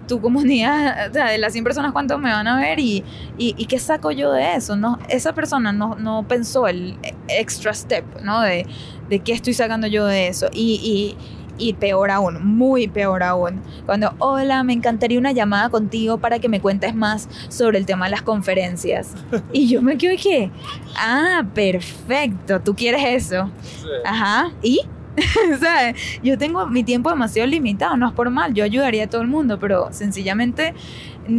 [0.07, 2.79] tu comunidad, o sea, de las 100 personas, ¿cuántos me van a ver?
[2.79, 3.03] Y,
[3.37, 4.75] y, y qué saco yo de eso.
[4.75, 8.41] No, esa persona no, no pensó el extra step, ¿no?
[8.41, 8.65] De,
[9.09, 10.49] de qué estoy sacando yo de eso.
[10.53, 11.17] Y, y,
[11.57, 16.49] y peor aún, muy peor aún, cuando, hola, me encantaría una llamada contigo para que
[16.49, 19.13] me cuentes más sobre el tema de las conferencias.
[19.51, 20.51] Y yo me quedo y que,
[20.97, 23.49] ah, perfecto, tú quieres eso.
[24.05, 24.81] Ajá, ¿y?
[25.59, 25.95] ¿Sabes?
[26.23, 29.27] Yo tengo mi tiempo demasiado limitado, no es por mal, yo ayudaría a todo el
[29.27, 30.73] mundo, pero sencillamente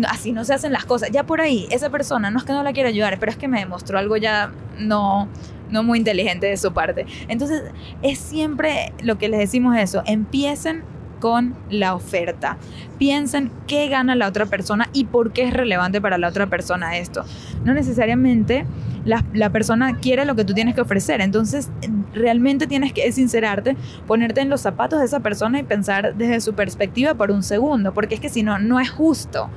[0.08, 1.10] así no se hacen las cosas.
[1.10, 3.48] Ya por ahí, esa persona no es que no la quiera ayudar, pero es que
[3.48, 5.28] me demostró algo ya no,
[5.70, 7.06] no muy inteligente de su parte.
[7.28, 7.62] Entonces,
[8.02, 10.84] es siempre lo que les decimos eso, empiecen
[11.24, 12.58] con la oferta.
[12.98, 16.98] Piensen qué gana la otra persona y por qué es relevante para la otra persona
[16.98, 17.24] esto.
[17.64, 18.66] No necesariamente
[19.06, 21.22] la, persona quiere lo que tú tienes que ofrecer.
[21.22, 21.70] Entonces,
[22.12, 23.74] realmente tienes que sincerarte,
[24.06, 27.94] ponerte en los zapatos de esa persona y pensar desde su perspectiva por un segundo,
[27.94, 29.48] porque es que si no, no es justo.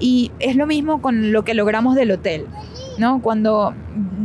[0.00, 2.46] Y es lo mismo con lo que logramos del hotel.
[2.98, 3.22] ¿no?
[3.22, 3.74] Cuando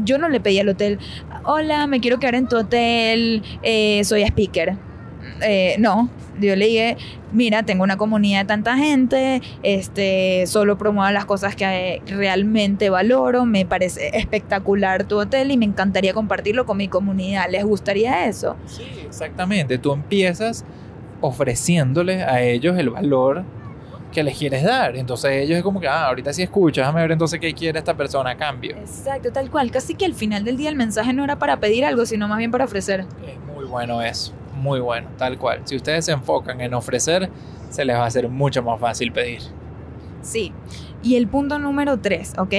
[0.04, 0.98] yo no le pedí al hotel,
[1.44, 4.87] hola, me quiero quedar en tu hotel, eh, soy speaker.
[5.42, 6.10] Eh, no,
[6.40, 6.98] yo le dije,
[7.32, 13.46] mira, tengo una comunidad de tanta gente, este, solo promuevo las cosas que realmente valoro,
[13.46, 17.50] me parece espectacular tu hotel y me encantaría compartirlo con mi comunidad.
[17.50, 18.56] ¿Les gustaría eso?
[18.66, 19.78] Sí, exactamente.
[19.78, 20.66] Tú empiezas
[21.22, 23.44] ofreciéndoles a ellos el valor
[24.12, 24.96] que les quieres dar.
[24.96, 27.96] Entonces ellos es como que, ah, ahorita sí escucha, déjame ver entonces qué quiere esta
[27.96, 28.76] persona a cambio.
[28.78, 29.72] Exacto, tal cual.
[29.72, 32.38] Casi que al final del día el mensaje no era para pedir algo, sino más
[32.38, 33.02] bien para ofrecer.
[33.02, 35.62] Es muy bueno eso muy bueno, tal cual.
[35.66, 37.30] Si ustedes se enfocan en ofrecer,
[37.70, 39.42] se les va a hacer mucho más fácil pedir.
[40.22, 40.52] Sí.
[41.04, 42.54] Y el punto número tres, ¿ok?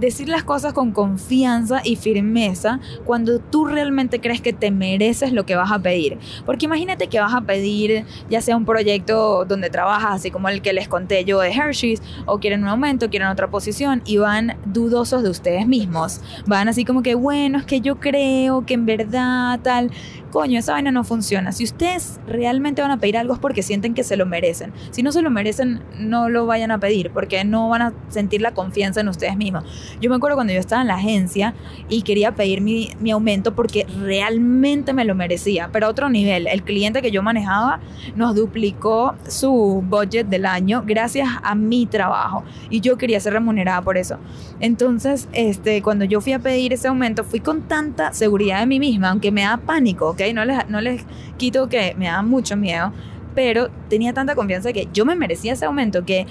[0.00, 5.44] decir las cosas con confianza y firmeza cuando tú realmente crees que te mereces lo
[5.44, 6.18] que vas a pedir.
[6.46, 10.62] Porque imagínate que vas a pedir ya sea un proyecto donde trabajas, así como el
[10.62, 14.56] que les conté yo de Hershey's, o quieren un aumento, quieren otra posición y van
[14.64, 16.20] dudosos de ustedes mismos.
[16.46, 19.90] Van así como que, bueno, es que yo creo que en verdad tal,
[20.30, 21.52] coño, esa vaina no funciona.
[21.52, 24.72] Si ustedes realmente van a pedir algo es porque sienten que se lo merecen.
[24.90, 28.40] Si no se lo merecen, no lo vayan a pedir porque no van a sentir
[28.40, 29.64] la confianza en ustedes mismos.
[30.00, 31.54] Yo me acuerdo cuando yo estaba en la agencia
[31.88, 36.46] y quería pedir mi, aumento porque realmente me lo merecía, pero a otro nivel.
[36.46, 37.80] El cliente que yo manejaba
[38.14, 43.82] nos duplicó su budget del año gracias a mi trabajo y yo quería ser remunerada
[43.82, 44.18] por eso.
[44.60, 48.78] Entonces, este, cuando yo fui a pedir ese aumento, fui con tanta seguridad de mí
[48.78, 50.34] misma, aunque me da pánico, ¿ok?
[50.34, 51.04] No les, no les
[51.36, 52.92] quito que me da mucho miedo,
[53.34, 56.26] pero tenía tanta confianza que yo me merecía ese aumento que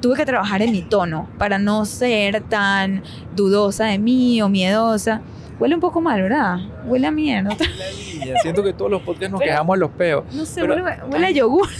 [0.00, 3.02] tuve que trabajar en mi tono para no ser tan
[3.34, 5.22] dudosa de mí o miedosa.
[5.58, 6.58] Huele un poco mal, ¿verdad?
[6.84, 7.56] Huele a mierda.
[8.42, 10.24] Siento que todos los podcasts nos quejamos a los peos.
[10.34, 11.68] No sé, huele, a yogur.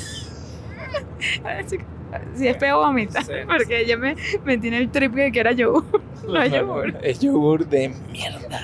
[2.34, 3.20] si es peo, vomita.
[3.46, 5.84] porque ella me, me tiene el trip de que era yogur.
[6.24, 6.96] No, es yogur.
[7.02, 8.58] Es yogur de mierda.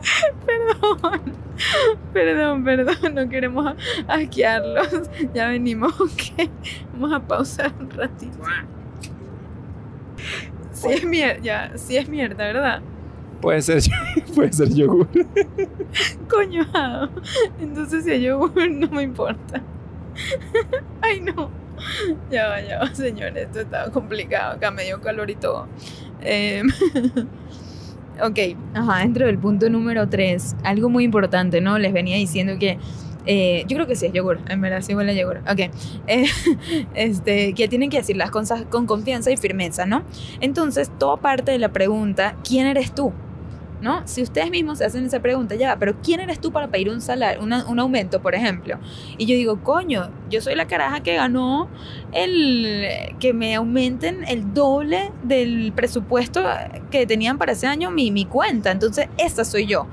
[0.46, 1.20] Perdón.
[2.12, 3.74] Perdón, perdón, no queremos
[4.08, 5.10] asquearlos.
[5.34, 6.48] Ya venimos, ok.
[6.92, 8.38] Vamos a pausar un ratito.
[10.72, 12.80] Sí es mierda, ya, sí es mierda, ¿verdad?
[13.40, 13.82] Puede ser,
[14.34, 15.08] puede ser yogur.
[16.28, 16.66] Coño,
[17.60, 19.62] entonces si es yogur no me importa.
[21.00, 21.50] Ay, no.
[22.30, 24.54] Ya va, ya va, señores, esto está complicado.
[24.54, 25.66] Acá me dio calor y todo.
[26.20, 26.62] Eh,
[28.22, 28.38] Ok,
[28.74, 31.78] ajá, dentro del punto número 3, algo muy importante, ¿no?
[31.78, 32.78] Les venía diciendo que
[33.26, 35.38] eh, yo creo que sí es yogur, en verdad sí huele a yogur.
[35.48, 35.70] Ok.
[36.06, 36.26] Eh,
[36.94, 40.02] este, que tienen que decir las cosas con confianza y firmeza, ¿no?
[40.40, 43.12] Entonces, toda parte de la pregunta, ¿quién eres tú?
[43.80, 44.06] ¿No?
[44.06, 47.00] Si ustedes mismos se hacen esa pregunta, ya, pero ¿quién eres tú para pedir un
[47.00, 48.78] salario, un aumento, por ejemplo?
[49.18, 51.68] Y yo digo, coño, yo soy la caraja que ganó
[52.12, 56.42] el que me aumenten el doble del presupuesto
[56.90, 58.70] que tenían para ese año mi, mi cuenta.
[58.70, 59.86] Entonces, esa soy yo.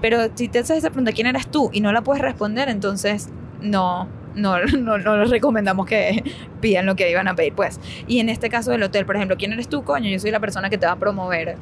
[0.00, 1.70] Pero si te haces esa pregunta, ¿quién eres tú?
[1.72, 3.28] Y no la puedes responder, entonces
[3.60, 4.08] no,
[4.38, 6.24] no, no, no les recomendamos que
[6.60, 7.80] pidan lo que iban a pedir, pues.
[8.06, 10.08] Y en este caso del hotel, por ejemplo, ¿quién eres tú, coño?
[10.08, 11.56] Yo soy la persona que te va a promover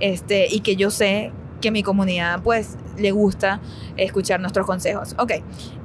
[0.00, 3.60] este, y que yo sé que mi comunidad pues le gusta
[3.96, 5.14] escuchar nuestros consejos.
[5.18, 5.32] Ok,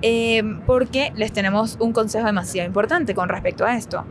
[0.02, 4.06] eh, porque les tenemos un consejo demasiado importante con respecto a esto.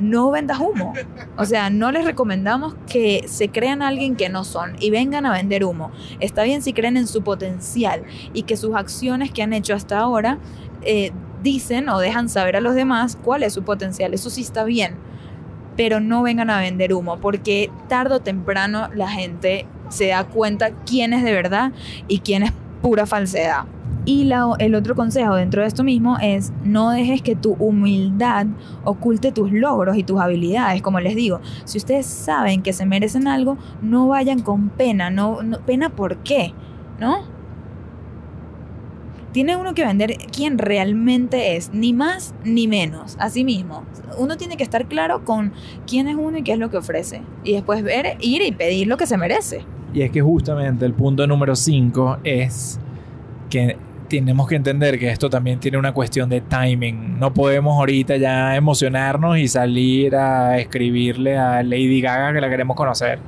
[0.00, 0.92] No vendas humo.
[1.36, 5.32] O sea, no les recomendamos que se crean alguien que no son y vengan a
[5.32, 5.92] vender humo.
[6.18, 8.02] Está bien si creen en su potencial
[8.32, 10.38] y que sus acciones que han hecho hasta ahora
[10.82, 11.12] eh,
[11.44, 14.12] dicen o dejan saber a los demás cuál es su potencial.
[14.12, 14.96] Eso sí está bien
[15.76, 20.70] pero no vengan a vender humo, porque tarde o temprano la gente se da cuenta
[20.86, 21.72] quién es de verdad
[22.08, 23.64] y quién es pura falsedad.
[24.06, 28.46] Y el otro consejo dentro de esto mismo es no dejes que tu humildad
[28.84, 30.82] oculte tus logros y tus habilidades.
[30.82, 35.08] Como les digo, si ustedes saben que se merecen algo, no vayan con pena.
[35.08, 36.52] No, no pena por qué,
[37.00, 37.33] ¿no?
[39.34, 43.82] Tiene uno que vender quién realmente es, ni más ni menos, así mismo.
[44.16, 45.52] Uno tiene que estar claro con
[45.88, 47.20] quién es uno y qué es lo que ofrece.
[47.42, 49.64] Y después ver, ir y pedir lo que se merece.
[49.92, 52.78] Y es que justamente el punto número 5 es
[53.50, 53.76] que
[54.08, 57.18] tenemos que entender que esto también tiene una cuestión de timing.
[57.18, 62.76] No podemos ahorita ya emocionarnos y salir a escribirle a Lady Gaga que la queremos
[62.76, 63.18] conocer.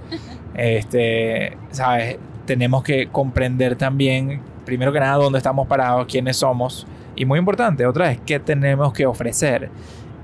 [0.55, 2.17] Este, ¿sabes?
[2.47, 6.87] tenemos que comprender también, primero que nada, dónde estamos parados, quiénes somos.
[7.15, 9.71] Y muy importante, otra vez, qué tenemos que ofrecer.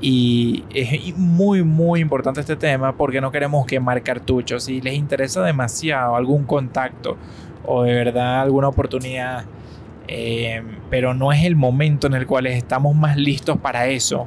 [0.03, 4.65] Y es muy, muy importante este tema porque no queremos quemar cartuchos.
[4.65, 7.17] Si les interesa demasiado algún contacto
[7.65, 9.45] o de verdad alguna oportunidad,
[10.09, 14.27] eh, pero no es el momento en el cual estamos más listos para eso,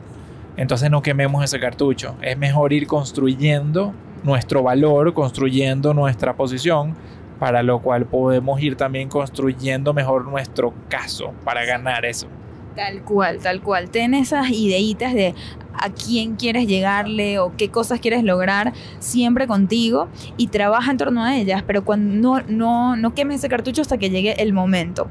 [0.55, 2.16] entonces no quememos ese cartucho.
[2.22, 3.93] Es mejor ir construyendo
[4.24, 6.95] nuestro valor, construyendo nuestra posición,
[7.39, 12.27] para lo cual podemos ir también construyendo mejor nuestro caso para ganar eso.
[12.75, 13.89] Tal cual, tal cual.
[13.89, 15.33] Ten esas ideitas de
[15.73, 20.07] a quién quieres llegarle o qué cosas quieres lograr siempre contigo
[20.38, 23.97] y trabaja en torno a ellas, pero cuando no, no, no quemes ese cartucho hasta
[23.97, 25.07] que llegue el momento.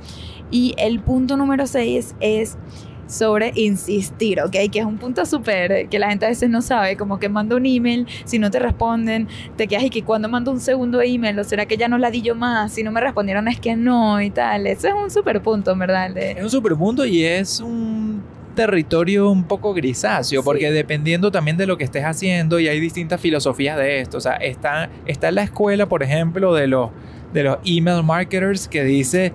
[0.50, 2.58] Y el punto número 6 es
[3.06, 4.56] sobre insistir, ¿ok?
[4.70, 7.56] Que es un punto súper que la gente a veces no sabe, como que manda
[7.56, 11.38] un email, si no te responden, te quedas y que cuando mando un segundo email,
[11.38, 13.76] o será que ya no la di yo más, si no me respondieron es que
[13.76, 14.66] no y tal.
[14.66, 16.16] Eso es un súper punto, ¿verdad?
[16.16, 18.22] Es un súper punto y es un
[18.54, 23.20] territorio un poco grisáceo, porque dependiendo también de lo que estés haciendo, y hay distintas
[23.20, 24.18] filosofías de esto.
[24.18, 26.90] O sea, está, está en la escuela, por ejemplo, de los,
[27.32, 29.32] de los email marketers que dice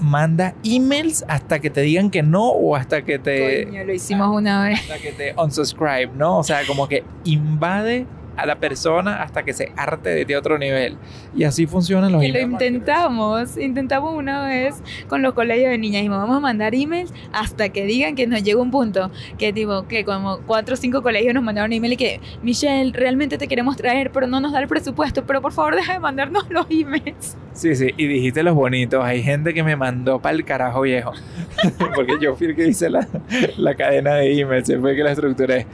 [0.00, 3.66] manda emails hasta que te digan que no o hasta que te...
[3.84, 4.80] lo hicimos una vez.
[4.80, 6.38] Hasta que te unsubscribe, ¿no?
[6.38, 8.06] O sea, como que invade
[8.38, 10.96] a la persona hasta que se arte de otro nivel.
[11.36, 14.76] Y así funcionan los y Lo intentamos, intentamos una vez
[15.08, 18.42] con los colegios de niñas y vamos a mandar emails hasta que digan que nos
[18.42, 21.96] llega un punto, que tipo, que como cuatro o cinco colegios nos mandaron email y
[21.96, 25.74] que, Michelle, realmente te queremos traer, pero no nos da el presupuesto, pero por favor
[25.74, 27.36] deja de mandarnos los emails.
[27.52, 31.12] Sí, sí, y dijiste los bonitos, hay gente que me mandó para el carajo viejo,
[31.94, 33.08] porque yo fui el que hice la,
[33.56, 35.66] la cadena de emails, fue que la estructuré.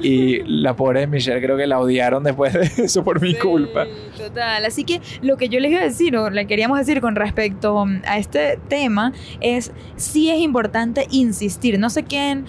[0.00, 3.86] Y la pobre Michelle creo que la odiaron después de eso por mi culpa.
[4.16, 4.64] Total.
[4.64, 7.84] Así que lo que yo les iba a decir, o le queríamos decir con respecto
[8.06, 11.78] a este tema, es sí es importante insistir.
[11.78, 12.44] No se queden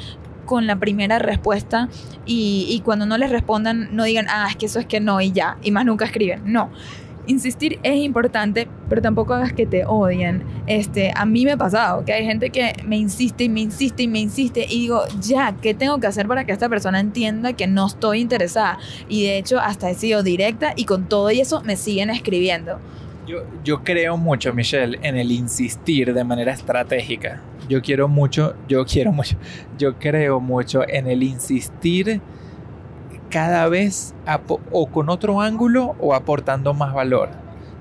[0.45, 1.89] con la primera respuesta
[2.25, 5.19] y, y cuando no les respondan no digan, ah, es que eso es que no
[5.21, 6.41] y ya, y más nunca escriben.
[6.45, 6.69] No
[7.27, 10.43] insistir es importante, pero tampoco hagas que te odien.
[10.67, 14.03] Este, a mí me ha pasado que hay gente que me insiste y me insiste
[14.03, 17.53] y me insiste y digo, ya, ¿qué tengo que hacer para que esta persona entienda
[17.53, 18.79] que no estoy interesada?
[19.09, 22.79] Y de hecho, hasta he sido directa y con todo y eso me siguen escribiendo.
[23.27, 27.41] Yo, yo creo mucho, Michelle, en el insistir de manera estratégica.
[27.67, 29.35] Yo quiero mucho, yo quiero mucho,
[29.79, 32.21] yo creo mucho en el insistir
[33.35, 34.15] cada vez
[34.71, 37.27] o con otro ángulo o aportando más valor.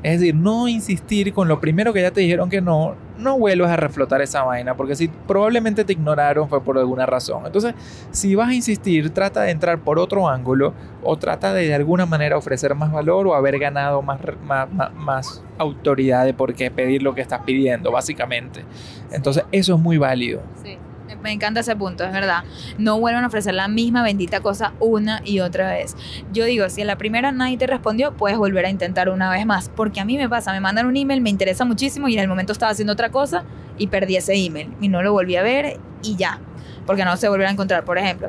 [0.03, 3.71] Es decir, no insistir con lo primero que ya te dijeron que no, no vuelvas
[3.71, 7.47] a reflotar esa vaina, porque si probablemente te ignoraron fue por alguna razón.
[7.47, 7.73] Entonces,
[8.11, 10.75] si vas a insistir, trata de entrar por otro ángulo
[11.05, 15.45] o trata de de alguna manera ofrecer más valor o haber ganado más, más, más
[15.57, 18.65] autoridad de por qué pedir lo que estás pidiendo, básicamente.
[19.13, 20.43] Entonces, eso es muy válido.
[20.65, 20.79] Sí.
[21.25, 22.45] Me encanta ese punto, es verdad.
[22.77, 25.97] No vuelvan a ofrecer la misma bendita cosa una y otra vez.
[26.35, 29.47] Yo digo, si en la primera nadie te respondió, puedes volver a intentar una vez
[29.47, 29.71] más.
[29.71, 32.29] Porque a mí me pasa, me mandan un email, me interesa muchísimo y en el
[32.29, 33.45] momento estaba haciendo otra cosa
[33.79, 34.75] y perdí ese email.
[34.83, 36.41] Y no lo volví a ver y ya.
[36.85, 38.29] Porque no se volvió a encontrar, por ejemplo.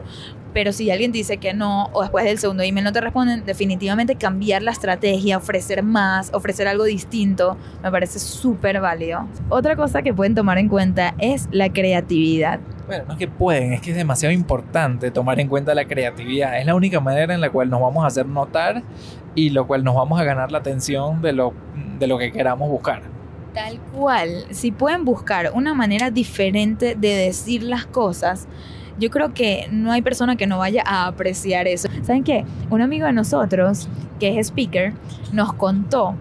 [0.55, 4.15] Pero si alguien dice que no o después del segundo email no te responden, definitivamente
[4.15, 9.27] cambiar la estrategia, ofrecer más, ofrecer algo distinto, me parece súper válido.
[9.49, 12.61] Otra cosa que pueden tomar en cuenta es la creatividad.
[12.87, 16.57] Bueno, no es que pueden, es que es demasiado importante tomar en cuenta la creatividad.
[16.57, 18.81] Es la única manera en la cual nos vamos a hacer notar
[19.35, 21.53] y lo cual nos vamos a ganar la atención de lo,
[21.99, 23.01] de lo que queramos buscar.
[23.53, 28.47] Tal cual, si pueden buscar una manera diferente de decir las cosas,
[28.99, 31.87] yo creo que no hay persona que no vaya a apreciar eso.
[32.03, 32.45] ¿Saben qué?
[32.69, 33.89] Un amigo de nosotros,
[34.19, 34.93] que es speaker,
[35.31, 36.15] nos contó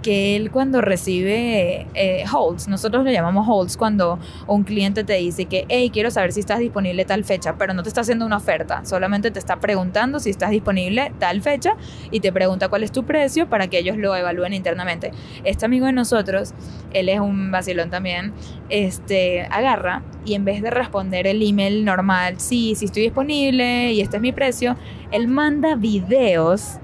[0.00, 5.46] que él cuando recibe eh, holds, nosotros le llamamos holds cuando un cliente te dice
[5.46, 8.38] que, hey, quiero saber si estás disponible tal fecha, pero no te está haciendo una
[8.38, 11.74] oferta, solamente te está preguntando si estás disponible tal fecha
[12.10, 15.12] y te pregunta cuál es tu precio para que ellos lo evalúen internamente.
[15.44, 16.54] Este amigo de nosotros,
[16.92, 18.32] él es un vacilón también,
[18.68, 24.00] este, agarra y en vez de responder el email normal, sí, sí estoy disponible y
[24.00, 24.76] este es mi precio,
[25.10, 26.78] él manda videos,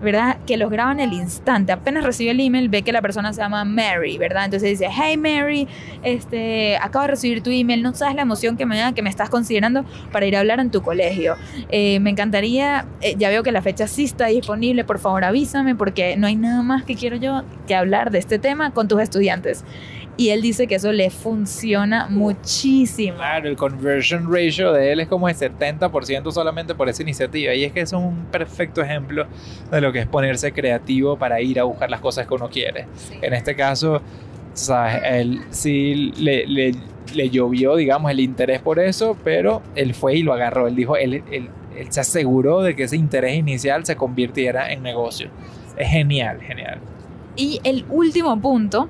[0.00, 0.38] ¿verdad?
[0.46, 1.72] Que los graba en el instante.
[1.72, 4.44] Apenas recibe el email, ve que la persona se llama Mary, ¿verdad?
[4.44, 5.66] Entonces dice, hey Mary,
[6.02, 9.10] este, acabo de recibir tu email, no sabes la emoción que me da que me
[9.10, 11.36] estás considerando para ir a hablar en tu colegio.
[11.70, 15.74] Eh, me encantaría, eh, ya veo que la fecha sí está disponible, por favor avísame
[15.74, 19.00] porque no hay nada más que quiero yo que hablar de este tema con tus
[19.00, 19.64] estudiantes.
[20.16, 23.16] Y él dice que eso le funciona muchísimo.
[23.16, 27.54] Claro, el conversion ratio de él es como el 70% solamente por esa iniciativa.
[27.54, 29.26] Y es que es un perfecto ejemplo
[29.70, 32.86] de lo que es ponerse creativo para ir a buscar las cosas que uno quiere.
[32.96, 33.14] Sí.
[33.22, 34.02] En este caso,
[34.54, 35.00] ¿sabes?
[35.04, 36.74] Él sí le, le-
[37.14, 40.68] le llovió, digamos, el interés por eso, pero él fue y lo agarró.
[40.68, 44.82] Él dijo, él, él- él se aseguró de que ese interés inicial se convirtiera en
[44.82, 45.30] negocio.
[45.76, 46.78] Es genial, genial.
[47.34, 48.88] Y el último punto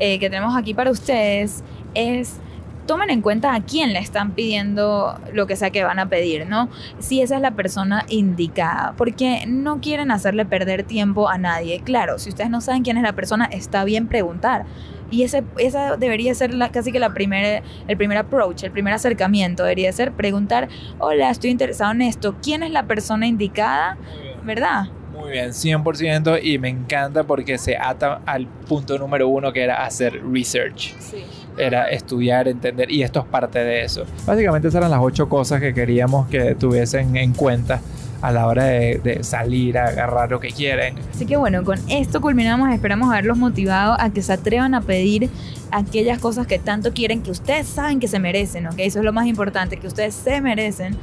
[0.00, 1.62] eh, que tenemos aquí para ustedes
[1.94, 2.40] es
[2.86, 6.48] tomen en cuenta a quién le están pidiendo lo que sea que van a pedir,
[6.48, 6.68] ¿no?
[6.98, 11.82] Si esa es la persona indicada, porque no quieren hacerle perder tiempo a nadie.
[11.84, 14.64] Claro, si ustedes no saben quién es la persona, está bien preguntar.
[15.08, 18.92] Y ese, esa debería ser la, casi que la primer, el primer approach, el primer
[18.92, 19.62] acercamiento.
[19.62, 22.34] Debería ser preguntar, hola, estoy interesado en esto.
[22.42, 23.98] ¿Quién es la persona indicada?
[24.44, 24.86] ¿Verdad?
[25.20, 29.84] Muy bien, 100% y me encanta porque se ata al punto número uno que era
[29.84, 30.94] hacer research.
[30.98, 31.24] Sí.
[31.58, 34.04] Era estudiar, entender y esto es parte de eso.
[34.26, 37.80] Básicamente esas eran las ocho cosas que queríamos que tuviesen en cuenta
[38.22, 40.94] a la hora de, de salir a agarrar lo que quieren.
[41.12, 42.70] Así que bueno, con esto culminamos.
[42.72, 45.28] Esperamos haberlos motivado a que se atrevan a pedir
[45.70, 48.74] aquellas cosas que tanto quieren, que ustedes saben que se merecen, ¿ok?
[48.78, 50.96] Eso es lo más importante, que ustedes se merecen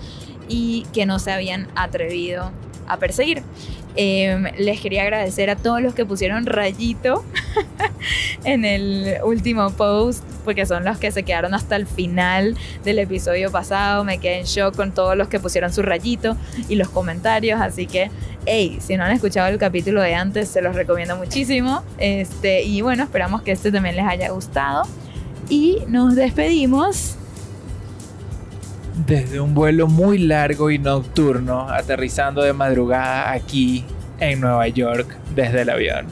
[0.47, 2.51] y que no se habían atrevido
[2.88, 3.43] a perseguir.
[3.98, 7.26] Eh, les quería agradecer a todos los que pusieron rayito
[8.43, 13.52] en el último post, porque son los que se quedaron hasta el final del episodio
[13.52, 14.04] pasado.
[14.04, 16.38] Me quedé en shock con todos los que pusieron su rayito
[16.70, 18.12] y los comentarios, así que
[18.45, 21.84] hey, si no han escuchado el capítulo de antes, se los recomiendo muchísimo.
[21.98, 24.84] Este, y bueno, esperamos que este también les haya gustado.
[25.50, 27.18] Y nos despedimos.
[29.06, 33.86] Desde un vuelo muy largo y nocturno, aterrizando de madrugada aquí
[34.20, 36.08] en Nueva York desde el avión.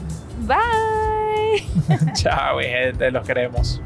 [0.46, 2.12] Bye.
[2.14, 3.80] Chao, gente, los queremos.